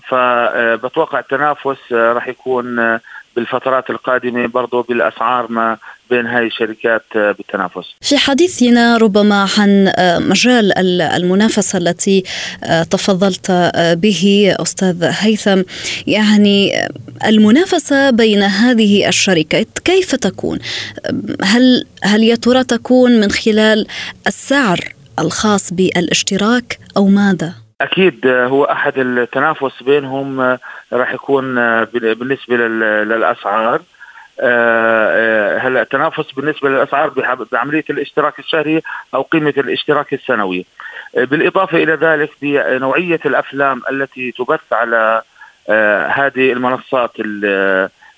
فبتوقع 0.08 1.18
التنافس 1.18 1.92
راح 1.92 2.28
يكون 2.28 2.98
بالفترات 3.36 3.90
القادمة 3.90 4.46
برضه 4.46 4.82
بالأسعار 4.82 5.52
ما 5.52 5.76
بين 6.10 6.26
هاي 6.26 6.46
الشركات 6.46 7.04
بالتنافس. 7.14 7.84
في 8.00 8.18
حديثنا 8.18 8.96
ربما 8.96 9.48
عن 9.58 9.92
مجال 10.28 10.78
المنافسة 11.00 11.78
التي 11.78 12.24
تفضلت 12.90 13.50
به 14.02 14.54
أستاذ 14.60 15.04
هيثم 15.04 15.62
يعني 16.06 16.88
المنافسة 17.26 18.10
بين 18.10 18.42
هذه 18.42 19.08
الشركات 19.08 19.68
كيف 19.84 20.14
تكون؟ 20.14 20.58
هل 21.42 21.84
هل 22.02 22.22
يا 22.22 22.34
ترى 22.34 22.64
تكون 22.64 23.20
من 23.20 23.30
خلال 23.30 23.86
السعر 24.26 24.80
الخاص 25.18 25.72
بالاشتراك 25.72 26.78
أو 26.96 27.06
ماذا؟ 27.06 27.65
أكيد 27.80 28.26
هو 28.26 28.64
أحد 28.64 28.98
التنافس 28.98 29.82
بينهم 29.82 30.58
راح 30.92 31.12
يكون 31.12 31.54
بالنسبة 31.84 32.56
للأسعار. 32.56 33.80
هلا 35.60 35.82
التنافس 35.82 36.32
بالنسبة 36.32 36.68
للأسعار 36.68 37.36
بعملية 37.52 37.84
الاشتراك 37.90 38.38
الشهري 38.38 38.82
أو 39.14 39.22
قيمة 39.22 39.54
الاشتراك 39.58 40.12
السنوي. 40.12 40.66
بالإضافة 41.14 41.82
إلى 41.82 41.92
ذلك 41.92 42.30
بنوعية 42.42 43.20
الأفلام 43.26 43.82
التي 43.90 44.32
تبث 44.32 44.72
على 44.72 45.22
هذه 46.08 46.52
المنصات 46.52 47.12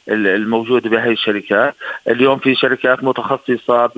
الموجودة 0.08 0.90
بهذه 0.90 1.12
الشركات 1.12 1.74
اليوم 2.08 2.38
في 2.38 2.54
شركات 2.54 3.04
متخصصة 3.04 3.90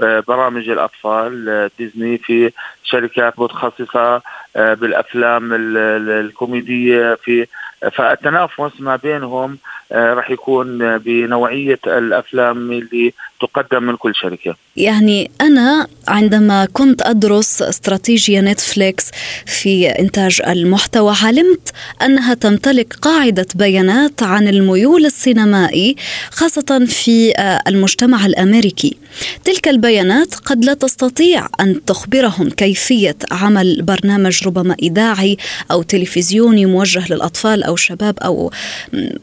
ببرامج 0.00 0.68
الأطفال 0.68 1.70
ديزني 1.78 2.18
في 2.18 2.50
شركات 2.84 3.38
متخصصة 3.38 4.22
بالأفلام 4.54 5.50
الكوميدية 5.52 7.14
في 7.14 7.46
فالتنافس 7.92 8.80
ما 8.80 8.96
بينهم 8.96 9.58
آه، 9.92 10.14
راح 10.14 10.30
يكون 10.30 10.98
بنوعية 10.98 11.78
الأفلام 11.86 12.72
اللي 12.72 13.12
تقدم 13.46 13.82
من 13.82 13.96
كل 13.96 14.14
شركة. 14.14 14.56
يعني 14.76 15.30
أنا 15.40 15.86
عندما 16.08 16.68
كنت 16.72 17.02
أدرس 17.02 17.62
استراتيجية 17.62 18.40
نتفليكس 18.40 19.10
في 19.46 19.88
إنتاج 19.88 20.40
المحتوى 20.46 21.14
علمت 21.22 21.70
أنها 22.02 22.34
تمتلك 22.34 22.94
قاعدة 23.02 23.46
بيانات 23.54 24.22
عن 24.22 24.48
الميول 24.48 25.06
السينمائي 25.06 25.96
خاصة 26.30 26.86
في 26.86 27.32
آه، 27.38 27.62
المجتمع 27.68 28.26
الأمريكي. 28.26 28.96
تلك 29.44 29.68
البيانات 29.68 30.34
قد 30.34 30.64
لا 30.64 30.74
تستطيع 30.74 31.46
أن 31.60 31.84
تخبرهم 31.84 32.50
كيفية 32.50 33.16
عمل 33.30 33.82
برنامج 33.82 34.46
ربما 34.46 34.76
إذاعي 34.82 35.36
أو 35.70 35.82
تلفزيوني 35.82 36.66
موجه 36.66 37.12
للأطفال 37.12 37.62
أو 37.62 37.76
شباب 37.76 38.18
أو 38.18 38.52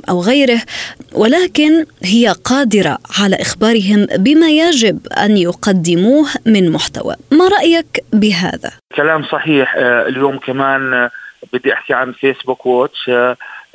أو 0.09 0.21
غيره 0.21 0.61
ولكن 1.13 1.85
هي 2.03 2.35
قادرة 2.43 2.97
على 3.19 3.35
إخبارهم 3.35 4.07
بما 4.17 4.49
يجب 4.49 5.07
أن 5.07 5.37
يقدموه 5.37 6.29
من 6.45 6.71
محتوى. 6.71 7.15
ما 7.31 7.47
رأيك 7.47 8.03
بهذا؟ 8.13 8.71
كلام 8.95 9.23
صحيح. 9.23 9.75
آه، 9.77 10.07
اليوم 10.07 10.37
كمان 10.37 10.93
آه، 10.93 11.11
بدي 11.53 11.73
أحكي 11.73 11.93
عن 11.93 12.11
فيسبوك 12.11 12.65
واتش 12.65 13.11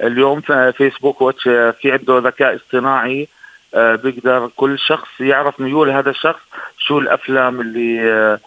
اليوم 0.01 0.41
فيسبوك 0.77 1.23
واتش 1.23 1.43
في 1.43 1.93
عنده 1.93 2.19
ذكاء 2.19 2.57
اصطناعي. 2.57 3.29
بيقدر 3.75 4.51
كل 4.57 4.79
شخص 4.79 5.09
يعرف 5.21 5.61
ميول 5.61 5.91
هذا 5.91 6.11
الشخص 6.11 6.41
شو 6.79 6.99
الأفلام 6.99 7.61
اللي 7.61 8.39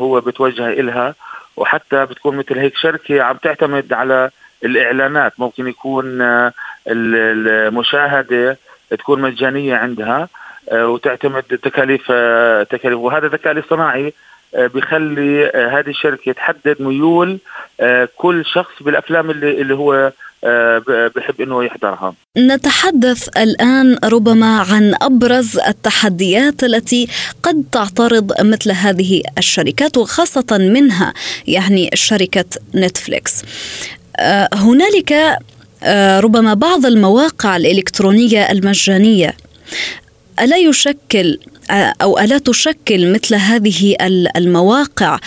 هو 0.00 0.20
بتوجه 0.20 0.68
إلها. 0.68 1.14
وحتى 1.56 2.06
بتكون 2.06 2.36
مثل 2.36 2.58
هيك 2.58 2.76
شركة 2.76 3.22
عم 3.22 3.36
تعتمد 3.36 3.92
على 3.92 4.30
الإعلانات. 4.64 5.32
ممكن 5.38 5.66
يكون 5.66 6.22
المشاهدة 6.86 8.58
تكون 8.90 9.20
مجانية 9.20 9.76
عندها. 9.76 10.28
وتعتمد 10.72 11.42
تكاليف 11.42 12.12
تكاليف 12.70 12.98
وهذا 12.98 13.26
الذكاء 13.26 13.52
الاصطناعي 13.52 14.12
آه، 14.54 14.66
بيخلي 14.66 15.46
آه، 15.46 15.78
هذه 15.78 15.88
الشركة 15.88 16.32
تحدد 16.32 16.76
ميول 16.80 17.38
آه، 17.80 18.08
كل 18.16 18.44
شخص 18.46 18.72
بالأفلام 18.80 19.30
اللي 19.30 19.60
اللي 19.60 19.74
هو 19.74 20.12
بحب 21.16 21.40
إنه 21.40 21.64
يحضرها. 21.64 22.14
نتحدث 22.36 23.28
الآن 23.38 23.98
ربما 24.04 24.60
عن 24.60 24.94
أبرز 25.02 25.58
التحديات 25.58 26.64
التي 26.64 27.08
قد 27.42 27.64
تعترض 27.72 28.32
مثل 28.40 28.70
هذه 28.70 29.22
الشركات 29.38 29.96
وخاصة 29.96 30.58
منها 30.58 31.12
يعني 31.46 31.90
شركة 31.94 32.44
نتفليكس. 32.74 33.42
هنالك 34.54 35.38
ربما 36.24 36.54
بعض 36.54 36.86
المواقع 36.86 37.56
الإلكترونية 37.56 38.50
المجانية 38.52 39.34
ألا 40.44 40.56
يشكل 40.56 41.38
أو 42.02 42.18
ألا 42.18 42.38
تشكل 42.38 43.12
مثل 43.12 43.34
هذه 43.34 43.96
المواقع 44.36 45.18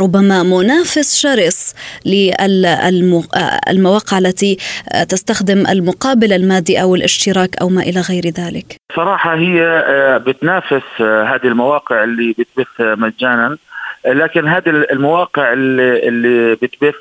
ربما 0.00 0.42
منافس 0.42 1.18
شرس 1.18 1.74
للمواقع 3.66 4.18
التي 4.18 4.56
تستخدم 5.08 5.66
المقابل 5.66 6.32
المادي 6.32 6.82
أو 6.82 6.94
الاشتراك 6.94 7.56
أو 7.60 7.68
ما 7.68 7.82
إلى 7.82 8.00
غير 8.00 8.24
ذلك؟ 8.24 8.76
صراحة 8.96 9.34
هي 9.34 9.62
آه، 9.86 10.18
بتنافس 10.18 10.82
آه، 11.00 11.22
هذه 11.24 11.46
المواقع 11.46 12.04
اللي 12.04 12.34
بتبث 12.38 12.80
مجانا 12.80 13.56
لكن 14.06 14.48
هذه 14.48 14.68
المواقع 14.68 15.52
اللي, 15.52 16.08
اللي 16.08 16.54
بتبث 16.54 16.94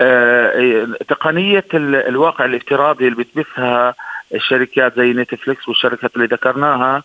آه، 0.00 0.86
تقنية 1.08 1.64
الواقع 1.74 2.44
الافتراضي 2.44 3.08
اللي 3.08 3.24
بتبثها 3.24 3.94
الشركات 4.34 4.96
زي 4.96 5.12
نتفليكس 5.12 5.68
والشركات 5.68 6.16
اللي 6.16 6.26
ذكرناها 6.26 7.02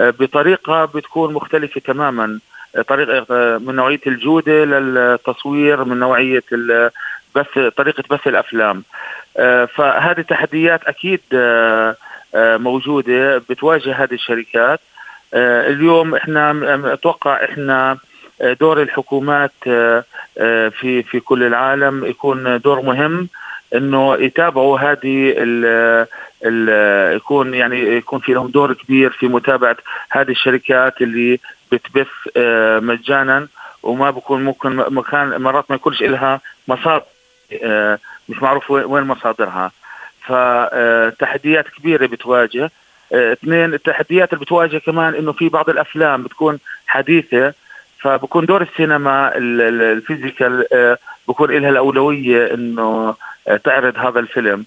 آه، 0.00 0.10
بطريقة 0.10 0.84
بتكون 0.84 1.34
مختلفة 1.34 1.80
تماما. 1.80 2.38
آه، 2.76 2.82
طريقه 2.82 3.26
آه، 3.30 3.58
من 3.58 3.74
نوعية 3.74 4.00
الجودة 4.06 4.64
للتصوير 4.64 5.84
من 5.84 5.98
نوعية 5.98 6.42
بث 7.34 7.58
طريقة 7.76 8.04
بث 8.10 8.26
الأفلام. 8.26 8.84
فهذه 9.66 10.20
تحديات 10.20 10.84
أكيد 10.84 11.20
موجودة 12.34 13.38
بتواجه 13.38 13.94
هذه 13.94 14.14
الشركات. 14.14 14.80
اليوم 15.34 16.14
إحنا 16.14 16.54
أتوقع 16.92 17.44
إحنا 17.44 17.98
دور 18.60 18.82
الحكومات 18.82 19.52
في 20.70 21.02
في 21.02 21.20
كل 21.20 21.42
العالم 21.42 22.04
يكون 22.04 22.58
دور 22.58 22.82
مهم 22.82 23.28
إنه 23.74 24.14
يتابعوا 24.14 24.78
هذه 24.78 25.34
يكون 27.16 27.54
يعني 27.54 27.80
يكون 27.80 28.20
في 28.20 28.32
لهم 28.32 28.46
دور 28.46 28.72
كبير 28.72 29.10
في 29.10 29.28
متابعة 29.28 29.76
هذه 30.10 30.30
الشركات 30.30 31.02
اللي 31.02 31.38
بتبث 31.72 32.08
آه، 32.36 32.78
مجانا 32.78 33.48
وما 33.82 34.10
بكون 34.10 34.44
ممكن 34.44 34.76
مكان 34.76 35.42
مرات 35.42 35.64
ما 35.70 35.76
يكونش 35.76 36.02
لها 36.02 36.40
مصادر 36.68 37.04
آه، 37.62 37.98
مش 38.28 38.42
معروف 38.42 38.70
وين 38.70 39.04
مصادرها. 39.04 39.72
فتحديات 40.26 41.68
كبيرة 41.68 42.06
بتواجه. 42.06 42.70
آه، 43.12 43.32
اثنين 43.32 43.74
التحديات 43.74 44.32
اللي 44.32 44.44
بتواجه 44.44 44.78
كمان 44.78 45.14
إنه 45.14 45.32
في 45.32 45.48
بعض 45.48 45.70
الأفلام 45.70 46.22
بتكون 46.22 46.58
حديثة 46.86 47.54
فبكون 47.98 48.46
دور 48.46 48.62
السينما 48.62 49.32
الفيزيكال 49.36 50.66
بكون 51.28 51.50
لها 51.50 51.70
الأولوية 51.70 52.54
إنه 52.54 53.14
تعرض 53.64 53.98
هذا 53.98 54.20
الفيلم. 54.20 54.64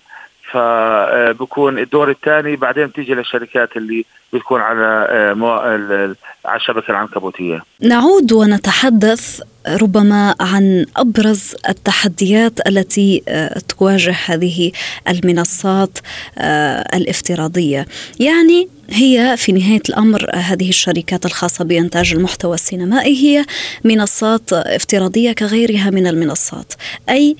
فبكون 0.51 1.79
الدور 1.79 2.09
الثاني 2.09 2.55
بعدين 2.55 2.87
بتيجي 2.87 3.13
للشركات 3.13 3.77
اللي 3.77 4.05
بتكون 4.33 4.61
على 4.61 5.07
آه، 5.09 6.15
على 6.45 6.57
الشبكة 6.59 6.91
العنكبوتية. 6.91 7.63
نعود 7.81 8.31
ونتحدث 8.31 9.41
ربما 9.67 10.35
عن 10.39 10.85
أبرز 10.97 11.55
التحديات 11.69 12.67
التي 12.67 13.23
آه، 13.27 13.61
تواجه 13.77 14.15
هذه 14.25 14.71
المنصات 15.09 15.97
آه، 16.37 16.97
الافتراضية، 16.97 17.85
يعني 18.19 18.67
هي 18.89 19.35
في 19.37 19.51
نهاية 19.51 19.81
الأمر 19.89 20.29
هذه 20.35 20.69
الشركات 20.69 21.25
الخاصة 21.25 21.65
بإنتاج 21.65 22.13
المحتوى 22.13 22.53
السينمائي 22.53 23.15
هي 23.15 23.45
منصات 23.83 24.53
افتراضية 24.53 25.31
كغيرها 25.31 25.89
من 25.89 26.07
المنصات، 26.07 26.73
أي 27.09 27.35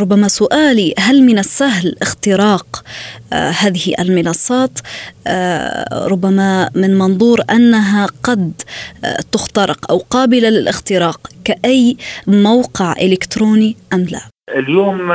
ربما 0.00 0.28
سؤالي 0.28 0.94
هل 0.98 1.22
من 1.22 1.38
السهل 1.38 1.96
اختراق 2.02 2.84
آه 3.32 3.50
هذه 3.50 3.94
المنصات 4.00 4.78
آه 5.26 6.06
ربما 6.08 6.70
من 6.74 6.98
منظور 6.98 7.40
أنها 7.50 8.06
قد 8.22 8.52
آه 9.04 9.16
تخترق 9.32 9.90
أو 9.90 9.98
قابلة 9.98 10.48
للاختراق 10.48 11.20
كأي 11.44 11.96
موقع 12.26 12.92
إلكتروني 12.92 13.76
أم 13.92 14.06
لا؟ 14.10 14.20
اليوم 14.48 15.12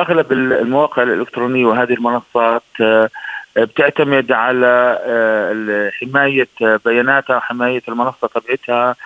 أغلب 0.00 0.32
المواقع 0.32 1.02
الإلكترونية 1.02 1.66
وهذه 1.66 1.92
المنصات 1.92 2.62
بتعتمد 3.56 4.32
على 4.32 4.98
حماية 6.00 6.48
بياناتها 6.84 7.36
وحمايه 7.36 7.82
المنصة 7.88 8.28
تبعتها 8.34 8.96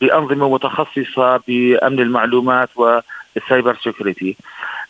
بأنظمة 0.00 0.48
متخصصة 0.48 1.36
بأمن 1.48 2.00
المعلومات 2.00 2.68
وال 2.76 3.00
cyber 3.36 3.76
security. 3.84 4.36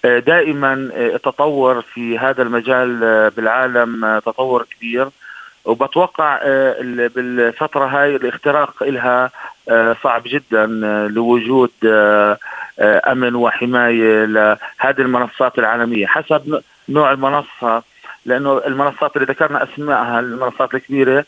آه، 0.05 0.19
دائما 0.19 0.91
آه، 0.95 1.15
التطور 1.15 1.81
في 1.83 2.19
هذا 2.19 2.43
المجال 2.43 3.05
آه، 3.05 3.29
بالعالم 3.29 4.21
تطور 4.27 4.67
كبير. 4.77 5.09
وبتوقع 5.65 6.39
بالفترة 7.15 7.85
هاي 7.87 8.17
الاختراق 8.17 8.83
إلها 8.83 9.31
صعب 10.03 10.23
جدا 10.27 10.67
لوجود 11.11 11.71
أمن 12.81 13.35
وحماية 13.35 14.25
لهذه 14.25 14.99
المنصات 14.99 15.59
العالمية. 15.59 16.07
حسب 16.07 16.63
نوع 16.89 17.13
المنصة 17.13 17.83
لأنه 18.27 18.63
المنصات 18.67 19.17
اللي 19.17 19.27
ذكرنا 19.27 19.65
أسمائها 19.65 20.21
المنصات 20.21 20.75
الكبيرة 20.75 21.25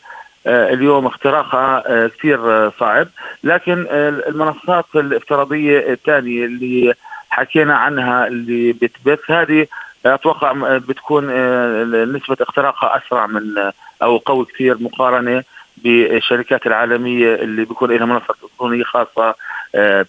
اليوم 0.47 1.05
اختراقها 1.05 2.07
كثير 2.07 2.69
صعب 2.69 3.07
لكن 3.43 3.87
المنصات 4.27 4.85
الافتراضية 4.95 5.93
الثانية 5.93 6.45
اللي 6.45 6.93
حكينا 7.29 7.75
عنها 7.75 8.27
اللي 8.27 8.73
بتبث 8.73 9.31
هذه 9.31 9.67
أتوقع 10.05 10.77
بتكون 10.77 11.29
آه، 11.31 11.83
نسبة 12.05 12.37
اختراقها 12.41 12.97
أسرع 12.97 13.27
من 13.27 13.71
أو 14.01 14.17
قوي 14.17 14.45
كثير 14.45 14.77
مقارنة 14.79 15.43
بالشركات 15.77 16.67
العالمية 16.67 17.35
اللي 17.35 17.65
بيكون 17.65 17.91
لها 17.91 18.05
منصة 18.05 18.35
إلكترونية 18.43 18.83
خاصة 18.83 19.35
آه، 19.75 20.05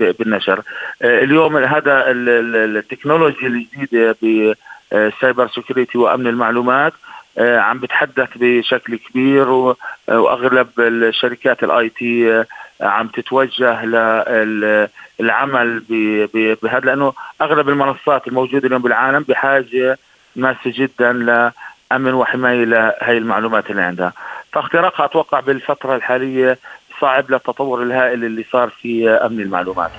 بالنشر. 0.00 0.62
آه، 1.02 1.24
اليوم 1.24 1.56
هذا 1.56 2.04
التكنولوجيا 2.08 3.48
الجديدة 3.48 4.16
بال 4.22 4.58
cyber 4.58 5.48
security 5.48 5.98
وأمن 5.98 6.26
المعلومات 6.26 6.92
عم 7.38 7.78
بتحدث 7.78 8.28
بشكل 8.36 8.96
كبير 8.96 9.48
وأغلب 10.08 10.68
الشركات 10.78 11.62
ال 11.64 11.88
IT 11.88 12.44
عم 12.80 13.08
تتوجه 13.08 13.84
للعمل 15.20 15.82
بهذا 16.62 16.86
لأنه 16.86 17.12
أغلب 17.40 17.68
المنصات 17.68 18.28
الموجودة 18.28 18.66
اليوم 18.66 18.82
بالعالم 18.82 19.24
بحاجة 19.28 19.98
ماسة 20.36 20.60
جدا 20.64 21.12
لأمن 21.12 22.14
وحماية 22.14 22.64
لهي 22.64 23.18
المعلومات 23.18 23.70
اللي 23.70 23.82
عندها. 23.82 24.12
فاختراقها 24.52 25.04
أتوقع 25.04 25.40
بالفترة 25.40 25.96
الحالية 25.96 26.58
صعب 27.00 27.30
للتطور 27.30 27.82
الهائل 27.82 28.24
اللي 28.24 28.44
صار 28.52 28.68
في 28.82 29.10
أمن 29.10 29.40
المعلومات. 29.40 29.90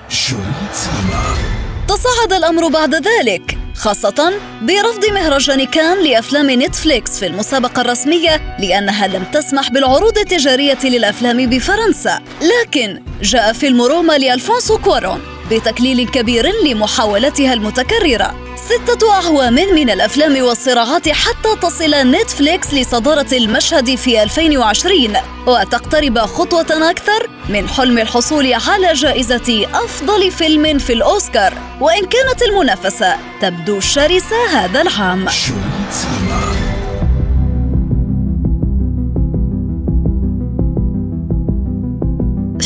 تصاعد 1.88 2.32
الأمر 2.32 2.68
بعد 2.68 2.94
ذلك. 2.94 3.61
خاصة 3.74 4.32
برفض 4.62 5.04
مهرجان 5.12 5.64
كان 5.64 6.04
لأفلام 6.04 6.50
نتفليكس 6.50 7.18
في 7.18 7.26
المسابقة 7.26 7.80
الرسمية 7.80 8.56
لأنها 8.58 9.06
لم 9.06 9.24
تسمح 9.24 9.70
بالعروض 9.70 10.18
التجارية 10.18 10.78
للأفلام 10.84 11.46
بفرنسا. 11.46 12.20
لكن 12.42 13.02
جاء 13.22 13.52
فيلم 13.52 13.82
روما 13.82 14.18
لألفونسو 14.18 14.78
كوارون. 14.78 15.20
بتكليل 15.52 16.08
كبير 16.08 16.46
لمحاولتها 16.64 17.52
المتكررة. 17.52 18.34
ستة 18.56 19.12
أعوام 19.12 19.54
من 19.54 19.90
الأفلام 19.90 20.42
والصراعات 20.42 21.08
حتى 21.08 21.56
تصل 21.62 21.94
نتفليكس 21.94 22.74
لصدارة 22.74 23.26
المشهد 23.32 23.94
في 23.94 24.22
2020 24.22 25.16
وتقترب 25.46 26.18
خطوة 26.18 26.90
أكثر 26.90 27.30
من 27.48 27.68
حلم 27.68 27.98
الحصول 27.98 28.54
على 28.54 28.92
جائزة 28.92 29.66
أفضل 29.74 30.30
فيلم 30.30 30.78
في 30.78 30.92
الأوسكار. 30.92 31.54
وإن 31.80 32.06
كانت 32.06 32.42
المنافسة 32.42 33.16
تبدو 33.40 33.80
شرسة 33.80 34.46
هذا 34.52 34.82
العام. 34.82 35.28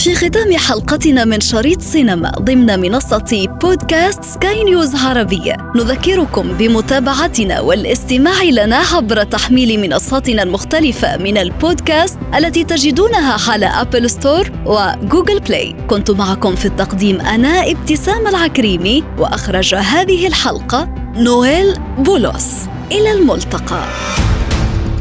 في 0.06 0.14
ختام 0.14 0.56
حلقتنا 0.56 1.24
من 1.24 1.40
شريط 1.40 1.82
سينما 1.82 2.30
ضمن 2.30 2.80
منصة 2.80 3.46
بودكاست 3.60 4.24
سكاي 4.24 4.64
نيوز 4.64 4.94
عربية 4.94 5.56
نذكركم 5.76 6.52
بمتابعتنا 6.56 7.60
والاستماع 7.60 8.42
لنا 8.42 8.76
عبر 8.76 9.24
تحميل 9.24 9.80
منصاتنا 9.80 10.42
المختلفة 10.42 11.16
من 11.16 11.38
البودكاست 11.38 12.18
التي 12.38 12.64
تجدونها 12.64 13.50
على 13.50 13.66
أبل 13.66 14.10
ستور 14.10 14.50
وجوجل 14.66 15.40
بلاي 15.40 15.76
كنت 15.88 16.10
معكم 16.10 16.54
في 16.54 16.64
التقديم 16.66 17.20
أنا 17.20 17.70
ابتسام 17.70 18.26
العكريمي 18.26 19.04
وأخرج 19.18 19.74
هذه 19.74 20.26
الحلقة 20.26 20.88
نويل 21.16 21.74
بولوس. 21.98 22.46
إلى 22.92 23.12
الملتقى. 23.12 23.84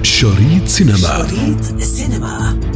شريط 0.03 0.67
سينما. 0.67 0.97
شريط 0.97 1.73
السينما 1.81 2.74